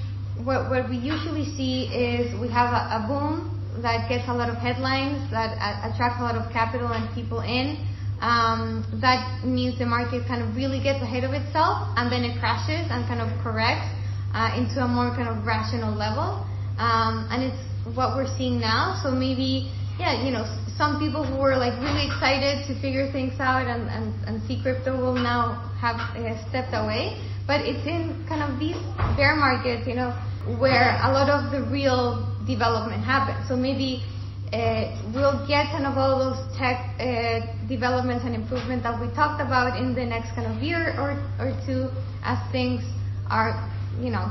what, 0.46 0.70
what 0.70 0.88
we 0.88 0.96
usually 0.96 1.44
see 1.44 1.92
is 1.92 2.32
we 2.40 2.48
have 2.48 2.72
a, 2.72 3.04
a 3.04 3.06
boom 3.06 3.52
that 3.82 4.08
gets 4.08 4.24
a 4.28 4.32
lot 4.32 4.48
of 4.48 4.56
headlines, 4.56 5.30
that 5.30 5.52
a- 5.60 5.92
attracts 5.92 6.20
a 6.20 6.24
lot 6.24 6.36
of 6.36 6.50
capital 6.50 6.88
and 6.88 7.04
people 7.14 7.40
in. 7.40 7.76
Um, 8.20 8.82
that 9.02 9.44
means 9.44 9.78
the 9.78 9.86
market 9.86 10.26
kind 10.26 10.42
of 10.42 10.56
really 10.56 10.82
gets 10.82 11.02
ahead 11.02 11.22
of 11.22 11.32
itself 11.32 11.86
and 11.96 12.10
then 12.10 12.24
it 12.24 12.40
crashes 12.40 12.88
and 12.90 13.06
kind 13.06 13.20
of 13.20 13.28
corrects 13.44 13.92
uh, 14.32 14.56
into 14.56 14.80
a 14.80 14.88
more 14.88 15.10
kind 15.14 15.28
of 15.28 15.44
rational 15.44 15.94
level. 15.94 16.47
Um, 16.78 17.26
and 17.30 17.42
it's 17.42 17.96
what 17.96 18.16
we're 18.16 18.30
seeing 18.38 18.60
now. 18.60 18.98
So 19.02 19.10
maybe, 19.10 19.70
yeah, 19.98 20.24
you 20.24 20.30
know, 20.30 20.46
some 20.78 20.98
people 20.98 21.26
who 21.26 21.36
were 21.36 21.56
like 21.56 21.74
really 21.82 22.06
excited 22.06 22.66
to 22.68 22.80
figure 22.80 23.10
things 23.10 23.34
out 23.40 23.66
and, 23.66 23.90
and, 23.90 24.14
and 24.26 24.42
see 24.46 24.62
crypto 24.62 24.96
will 24.96 25.18
now 25.18 25.74
have 25.80 25.98
uh, 26.14 26.38
stepped 26.48 26.72
away. 26.72 27.18
But 27.46 27.62
it's 27.62 27.84
in 27.86 28.24
kind 28.28 28.42
of 28.42 28.60
these 28.60 28.78
bear 29.16 29.34
markets, 29.34 29.88
you 29.88 29.94
know, 29.94 30.14
where 30.60 30.96
a 31.02 31.10
lot 31.10 31.28
of 31.28 31.50
the 31.50 31.66
real 31.68 32.24
development 32.46 33.02
happens. 33.02 33.48
So 33.48 33.56
maybe 33.56 34.04
uh, 34.52 34.96
we'll 35.12 35.46
get 35.48 35.66
kind 35.74 35.84
of 35.84 35.98
all 35.98 36.18
those 36.18 36.40
tech 36.56 36.94
uh, 37.00 37.40
developments 37.68 38.24
and 38.24 38.34
improvement 38.34 38.82
that 38.82 39.00
we 39.00 39.12
talked 39.14 39.42
about 39.42 39.78
in 39.80 39.94
the 39.94 40.04
next 40.04 40.34
kind 40.34 40.46
of 40.46 40.62
year 40.62 40.94
or, 40.96 41.18
or 41.40 41.52
two 41.66 41.90
as 42.22 42.38
things 42.52 42.82
are, 43.28 43.52
you 44.00 44.10
know, 44.10 44.30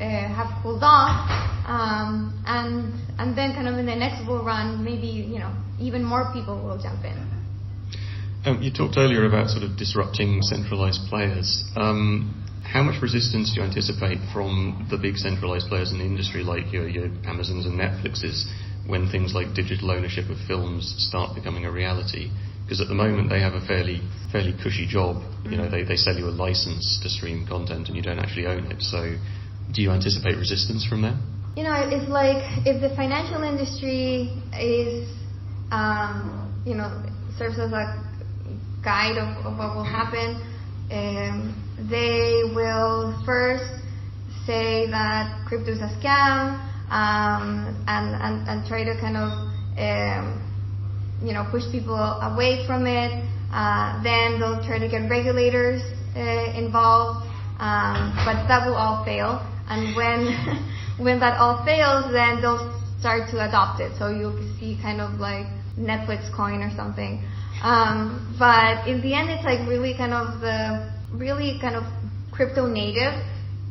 uh, 0.00 0.04
have 0.04 0.62
cooled 0.62 0.82
off, 0.82 1.28
um, 1.66 2.42
and 2.46 2.94
and 3.18 3.36
then 3.36 3.52
kind 3.54 3.68
of 3.68 3.74
in 3.78 3.86
the 3.86 3.96
next 3.96 4.24
bull 4.26 4.44
run, 4.44 4.84
maybe 4.84 5.06
you 5.06 5.38
know 5.38 5.52
even 5.80 6.04
more 6.04 6.30
people 6.32 6.56
will 6.62 6.80
jump 6.80 7.04
in. 7.04 7.38
Um, 8.44 8.62
you 8.62 8.72
talked 8.72 8.96
earlier 8.96 9.26
about 9.26 9.50
sort 9.50 9.64
of 9.64 9.76
disrupting 9.76 10.42
centralized 10.42 11.08
players. 11.08 11.64
Um, 11.74 12.44
how 12.62 12.82
much 12.82 13.00
resistance 13.02 13.54
do 13.54 13.60
you 13.60 13.66
anticipate 13.66 14.18
from 14.32 14.86
the 14.90 14.98
big 14.98 15.16
centralized 15.16 15.68
players 15.68 15.90
in 15.90 15.98
the 15.98 16.04
industry, 16.04 16.42
like 16.42 16.72
your, 16.72 16.88
your 16.88 17.06
Amazons 17.24 17.66
and 17.66 17.80
Netflixes, 17.80 18.44
when 18.86 19.10
things 19.10 19.34
like 19.34 19.54
digital 19.54 19.90
ownership 19.90 20.28
of 20.28 20.36
films 20.46 20.94
start 20.98 21.34
becoming 21.34 21.64
a 21.64 21.72
reality? 21.72 22.30
Because 22.64 22.80
at 22.80 22.88
the 22.88 22.94
moment 22.94 23.30
they 23.30 23.40
have 23.40 23.54
a 23.54 23.64
fairly 23.66 24.02
fairly 24.30 24.54
cushy 24.62 24.86
job. 24.86 25.22
You 25.44 25.56
know, 25.56 25.64
mm-hmm. 25.64 25.72
they, 25.72 25.82
they 25.84 25.96
sell 25.96 26.14
you 26.14 26.26
a 26.26 26.36
license 26.36 27.00
to 27.02 27.08
stream 27.08 27.46
content 27.46 27.88
and 27.88 27.96
you 27.96 28.02
don't 28.02 28.18
actually 28.18 28.46
own 28.46 28.70
it. 28.70 28.82
So 28.82 29.16
do 29.72 29.82
you 29.82 29.90
anticipate 29.90 30.36
resistance 30.36 30.86
from 30.86 31.02
them? 31.02 31.20
You 31.56 31.64
know, 31.64 31.74
it's 31.74 32.08
like 32.08 32.42
if 32.66 32.80
the 32.80 32.94
financial 32.94 33.42
industry 33.42 34.30
is, 34.54 35.08
um, 35.70 36.62
you 36.64 36.74
know, 36.74 37.02
serves 37.36 37.58
as 37.58 37.72
a 37.72 38.04
guide 38.84 39.18
of, 39.18 39.44
of 39.44 39.58
what 39.58 39.74
will 39.74 39.84
happen, 39.84 40.40
um, 40.90 41.54
they 41.90 42.42
will 42.54 43.20
first 43.26 43.64
say 44.46 44.90
that 44.90 45.44
crypto 45.46 45.72
is 45.72 45.80
a 45.80 45.90
scam 46.00 46.56
um, 46.90 47.84
and, 47.86 48.14
and, 48.14 48.48
and 48.48 48.66
try 48.66 48.84
to 48.84 48.98
kind 49.00 49.16
of, 49.16 49.30
um, 49.78 50.40
you 51.22 51.32
know, 51.32 51.46
push 51.50 51.64
people 51.70 51.94
away 51.94 52.64
from 52.66 52.86
it. 52.86 53.24
Uh, 53.52 54.02
then 54.02 54.38
they'll 54.38 54.64
try 54.64 54.78
to 54.78 54.88
get 54.88 55.08
regulators 55.10 55.82
uh, 56.16 56.52
involved, 56.56 57.26
um, 57.58 58.12
but 58.24 58.46
that 58.48 58.66
will 58.66 58.74
all 58.74 59.04
fail. 59.04 59.44
And 59.68 59.94
when 59.94 60.32
when 60.98 61.20
that 61.20 61.38
all 61.38 61.64
fails, 61.64 62.12
then 62.12 62.40
they'll 62.40 62.74
start 62.98 63.30
to 63.30 63.46
adopt 63.46 63.80
it. 63.80 63.92
So 63.98 64.08
you'll 64.10 64.38
see 64.58 64.78
kind 64.82 65.00
of 65.00 65.20
like 65.20 65.46
Netflix 65.78 66.34
coin 66.34 66.62
or 66.62 66.74
something. 66.74 67.22
Um, 67.62 68.36
but 68.38 68.86
in 68.86 69.00
the 69.00 69.14
end, 69.14 69.30
it's 69.30 69.44
like 69.44 69.68
really 69.68 69.94
kind 69.96 70.12
of 70.12 70.40
the 70.40 70.90
really 71.12 71.58
kind 71.60 71.74
of 71.74 71.84
crypto 72.32 72.66
native 72.66 73.14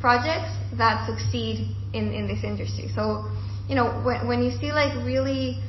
projects 0.00 0.52
that 0.76 1.08
succeed 1.08 1.74
in, 1.94 2.12
in 2.12 2.26
this 2.26 2.44
industry. 2.44 2.90
So, 2.94 3.30
you 3.68 3.74
know, 3.74 4.00
when, 4.04 4.28
when 4.28 4.42
you 4.42 4.50
see 4.58 4.72
like 4.72 4.94
really 5.04 5.62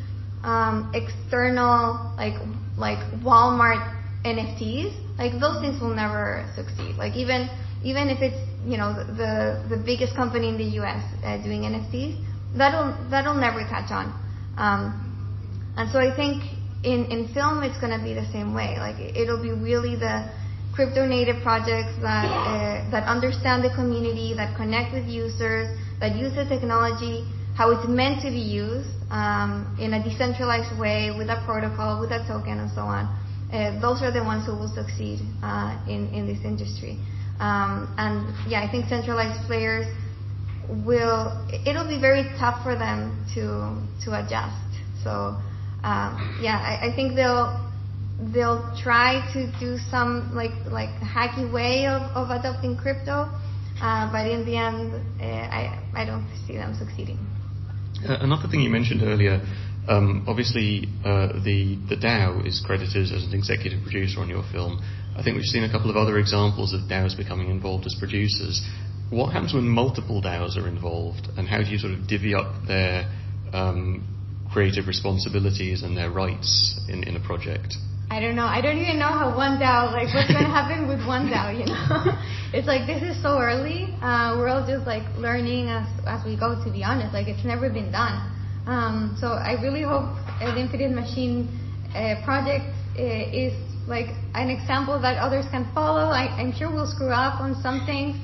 um, 0.44 0.92
external 0.94 2.14
like 2.18 2.36
like 2.78 3.00
Walmart 3.22 3.96
NFTs, 4.26 5.18
like 5.18 5.40
those 5.40 5.62
things 5.62 5.82
will 5.82 5.96
never 5.96 6.50
succeed. 6.56 6.96
Like 6.96 7.16
even 7.16 7.50
even 7.84 8.10
if 8.10 8.22
it's 8.22 8.40
you 8.66 8.78
know 8.78 8.94
the 8.94 9.64
the 9.70 9.78
biggest 9.78 10.16
company 10.16 10.50
in 10.50 10.58
the 10.58 10.70
U.S. 10.82 11.04
Uh, 11.24 11.38
doing 11.44 11.62
NFTs, 11.64 12.20
that'll 12.58 12.96
that'll 13.10 13.40
never 13.40 13.60
catch 13.68 13.92
on. 13.92 14.12
Um, 14.58 15.06
and 15.78 15.90
so 15.92 16.00
I 16.00 16.16
think 16.16 16.44
in 16.84 17.06
in 17.12 17.28
film 17.34 17.64
it's 17.64 17.80
going 17.80 17.98
to 17.98 18.04
be 18.04 18.14
the 18.14 18.28
same 18.32 18.54
way. 18.54 18.76
Like 18.78 19.00
it'll 19.00 19.42
be 19.42 19.52
really 19.52 19.96
the 19.96 20.30
crypto 20.74 21.06
native 21.06 21.42
projects 21.42 21.96
that 22.02 22.28
uh, 22.28 22.92
that 22.92 23.08
understand 23.08 23.64
the 23.64 23.74
community, 23.76 24.34
that 24.36 24.56
connect 24.58 24.94
with 24.94 25.08
users, 25.08 25.68
that 26.00 26.16
use 26.16 26.36
the 26.36 26.46
technology 26.46 27.28
how 27.60 27.72
it's 27.72 27.90
meant 27.90 28.22
to 28.22 28.32
be 28.32 28.40
used 28.40 28.88
um, 29.12 29.76
in 29.82 29.94
a 29.94 30.02
decentralized 30.02 30.80
way 30.80 31.12
with 31.12 31.28
a 31.28 31.44
protocol, 31.44 32.00
with 32.00 32.10
a 32.10 32.24
token, 32.26 32.58
and 32.58 32.72
so 32.72 32.88
on. 32.88 33.04
Uh, 33.52 33.76
those 33.82 34.02
are 34.02 34.14
the 34.16 34.24
ones 34.24 34.46
who 34.46 34.54
will 34.54 34.72
succeed 34.72 35.20
uh, 35.44 35.76
in 35.84 36.08
in 36.16 36.26
this 36.26 36.40
industry. 36.46 36.96
Um, 37.40 37.94
and 37.98 38.34
yeah, 38.50 38.62
I 38.62 38.70
think 38.70 38.88
centralized 38.88 39.46
players 39.48 39.88
will. 40.68 41.48
It'll 41.66 41.88
be 41.88 42.00
very 42.00 42.24
tough 42.38 42.64
for 42.64 42.76
them 42.76 43.26
to 43.36 43.80
to 44.06 44.20
adjust. 44.20 44.56
So 45.04 45.38
um, 45.84 46.40
yeah, 46.42 46.60
I, 46.60 46.90
I 46.92 46.96
think 46.96 47.16
they'll 47.16 47.70
they'll 48.34 48.76
try 48.82 49.24
to 49.34 49.52
do 49.60 49.78
some 49.90 50.36
like 50.36 50.52
like 50.70 50.90
hacky 51.00 51.52
way 51.52 51.88
of, 51.88 52.02
of 52.12 52.30
adopting 52.30 52.76
crypto, 52.76 53.30
uh, 53.82 54.12
but 54.12 54.28
in 54.28 54.46
the 54.46 54.58
end, 54.58 54.94
uh, 55.22 55.24
I 55.24 55.80
I 55.96 56.06
don't 56.06 56.28
see 56.46 56.56
them 56.56 56.76
succeeding. 56.78 57.20
Uh, 58.08 58.18
another 58.22 58.48
thing 58.50 58.62
you 58.62 58.70
mentioned 58.70 59.02
earlier, 59.04 59.42
um, 59.88 60.26
obviously 60.28 60.88
uh, 61.06 61.40
the 61.44 61.78
the 61.88 61.96
DAO 61.96 62.46
is 62.46 62.62
credited 62.66 63.12
as 63.12 63.24
an 63.24 63.34
executive 63.34 63.82
producer 63.84 64.20
on 64.20 64.30
your 64.30 64.44
film. 64.52 64.82
I 65.20 65.22
think 65.22 65.36
we've 65.36 65.44
seen 65.44 65.66
a 65.66 65.72
couple 65.72 65.90
of 65.92 65.98
other 65.98 66.18
examples 66.18 66.72
of 66.72 66.88
DAOs 66.88 67.18
becoming 67.18 67.50
involved 67.50 67.86
as 67.86 67.94
producers. 68.00 68.66
What 69.10 69.34
happens 69.34 69.54
when 69.54 69.68
multiple 69.68 70.22
DAOs 70.22 70.56
are 70.56 70.66
involved, 70.66 71.28
and 71.36 71.46
how 71.46 71.58
do 71.58 71.70
you 71.70 71.78
sort 71.78 71.92
of 71.92 72.08
divvy 72.08 72.34
up 72.34 72.66
their 72.66 73.12
um, 73.52 74.08
creative 74.50 74.88
responsibilities 74.88 75.84
and 75.84 75.98
their 75.98 76.10
rights 76.10 76.80
in, 76.88 77.04
in 77.04 77.18
a 77.18 77.20
project? 77.20 77.76
I 78.10 78.22
don't 78.22 78.38
know. 78.38 78.46
I 78.46 78.62
don't 78.62 78.78
even 78.78 78.98
know 78.98 79.12
how 79.12 79.36
one 79.36 79.60
DAO, 79.60 79.92
like 79.92 80.08
what's 80.16 80.32
going 80.32 80.46
to 80.46 80.50
happen 80.50 80.88
with 80.88 81.06
one 81.06 81.28
DAO, 81.28 81.52
you 81.52 81.66
know? 81.68 82.16
it's 82.58 82.66
like 82.66 82.88
this 82.88 83.04
is 83.04 83.22
so 83.22 83.40
early. 83.40 83.94
Uh, 84.02 84.40
we're 84.40 84.48
all 84.48 84.66
just 84.66 84.88
like 84.88 85.04
learning 85.18 85.68
as, 85.68 85.86
as 86.08 86.24
we 86.24 86.40
go, 86.40 86.64
to 86.64 86.72
be 86.72 86.82
honest. 86.82 87.14
Like 87.14 87.28
it's 87.28 87.44
never 87.44 87.70
been 87.70 87.92
done. 87.92 88.24
Um, 88.66 89.18
so 89.20 89.36
I 89.36 89.60
really 89.62 89.84
hope 89.84 90.16
an 90.40 90.58
Infinite 90.58 90.96
Machine 90.96 91.52
uh, 91.94 92.24
project 92.24 92.72
uh, 92.98 93.04
is 93.04 93.52
like 93.90 94.14
an 94.36 94.50
example 94.50 95.02
that 95.02 95.18
others 95.18 95.46
can 95.50 95.66
follow. 95.74 96.14
I, 96.14 96.30
am 96.40 96.54
sure 96.54 96.72
we'll 96.72 96.88
screw 96.88 97.10
up 97.12 97.42
on 97.42 97.60
some 97.62 97.86
things. 97.86 98.16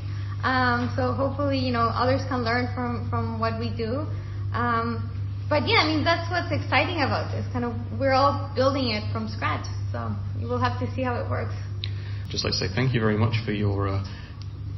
Um, 0.43 0.93
so 0.95 1.11
hopefully, 1.11 1.57
you 1.57 1.73
know, 1.73 1.89
others 1.89 2.21
can 2.29 2.45
learn 2.45 2.69
from, 2.75 3.09
from 3.09 3.39
what 3.39 3.59
we 3.59 3.73
do. 3.75 4.05
Um, 4.53 5.09
but 5.49 5.67
yeah, 5.67 5.81
I 5.81 5.87
mean 5.87 6.03
that's 6.03 6.29
what's 6.29 6.53
exciting 6.53 7.01
about 7.01 7.31
this. 7.31 7.45
Kind 7.51 7.65
of, 7.65 7.73
we're 7.99 8.13
all 8.13 8.53
building 8.55 8.89
it 8.89 9.03
from 9.11 9.27
scratch, 9.27 9.65
so 9.91 10.13
you 10.39 10.47
will 10.47 10.61
have 10.61 10.79
to 10.79 10.89
see 10.95 11.03
how 11.03 11.15
it 11.17 11.29
works. 11.29 11.53
Just 12.29 12.43
like 12.43 12.53
to 12.53 12.57
say 12.57 12.67
thank 12.73 12.93
you 12.93 12.99
very 12.99 13.17
much 13.17 13.33
for 13.45 13.51
your 13.51 13.87
uh, 13.87 14.03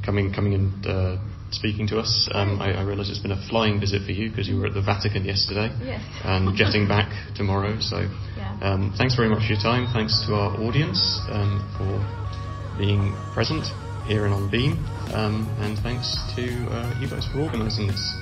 coming 0.04 0.32
coming 0.32 0.54
and 0.54 0.86
uh, 0.86 1.16
speaking 1.50 1.86
to 1.88 1.98
us. 1.98 2.28
Um, 2.32 2.60
I, 2.60 2.74
I 2.74 2.82
realise 2.82 3.08
it's 3.08 3.18
been 3.18 3.32
a 3.32 3.48
flying 3.48 3.80
visit 3.80 4.02
for 4.04 4.12
you 4.12 4.30
because 4.30 4.48
you 4.48 4.58
were 4.58 4.66
at 4.66 4.74
the 4.74 4.82
Vatican 4.82 5.24
yesterday 5.24 5.70
yes. 5.82 6.02
and 6.24 6.56
jetting 6.60 6.88
back 6.88 7.10
tomorrow. 7.34 7.78
So 7.80 8.08
yeah. 8.36 8.58
um, 8.62 8.94
thanks 8.96 9.14
very 9.14 9.28
much 9.28 9.46
for 9.46 9.52
your 9.52 9.62
time. 9.62 9.86
Thanks 9.92 10.24
to 10.26 10.34
our 10.34 10.56
audience 10.60 11.00
um, 11.30 11.64
for 11.76 12.78
being 12.78 13.14
present 13.32 13.64
here 14.06 14.24
and 14.24 14.32
on 14.32 14.48
Beam, 14.48 14.72
um, 15.12 15.46
and 15.60 15.78
thanks 15.80 16.16
to 16.34 16.42
uh, 16.70 16.94
you 16.98 17.08
guys 17.08 17.26
for 17.26 17.40
organising 17.40 17.88
this. 17.88 18.14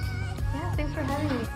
Yeah, 0.52 0.74
thanks 0.74 0.92
for 0.92 1.02
having 1.02 1.38
me. 1.38 1.46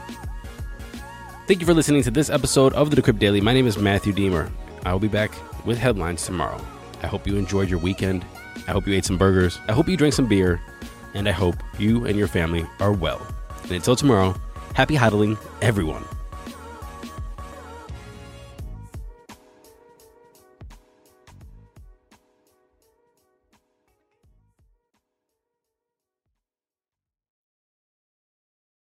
Thank 1.49 1.61
you 1.61 1.67
for 1.67 1.75
listening 1.75 2.05
to 2.05 2.13
this 2.13 2.31
episode 2.31 2.73
of 2.75 2.91
the 2.91 3.03
Decrypt 3.03 3.19
Daily. 3.19 3.41
My 3.41 3.53
name 3.53 3.67
is 3.67 3.77
Matthew 3.77 4.13
Diemer. 4.13 4.49
I 4.85 4.93
will 4.93 5.01
be 5.01 5.09
back 5.09 5.33
with 5.67 5.79
headlines 5.79 6.25
tomorrow. 6.25 6.65
I 7.03 7.09
hope 7.09 7.27
you 7.27 7.37
enjoyed 7.37 7.69
your 7.69 7.81
weekend. 7.81 8.25
I 8.69 8.73
hope 8.73 8.87
you 8.87 8.95
ate 8.95 9.05
some 9.05 9.19
burgers. 9.19 9.59
I 9.67 9.73
hope 9.73 9.89
you 9.89 9.97
drank 9.97 10.15
some 10.15 10.29
beer. 10.29 10.61
And 11.15 11.29
I 11.29 11.33
hope 11.33 11.57
you 11.79 12.07
and 12.07 12.17
your 12.17 12.29
family 12.29 12.67
are 12.79 12.93
well. 12.93 13.27
And 13.63 13.73
until 13.73 13.97
tomorrow, 13.97 14.35
happy 14.75 14.97
hodling, 14.97 15.39
everyone. 15.61 16.05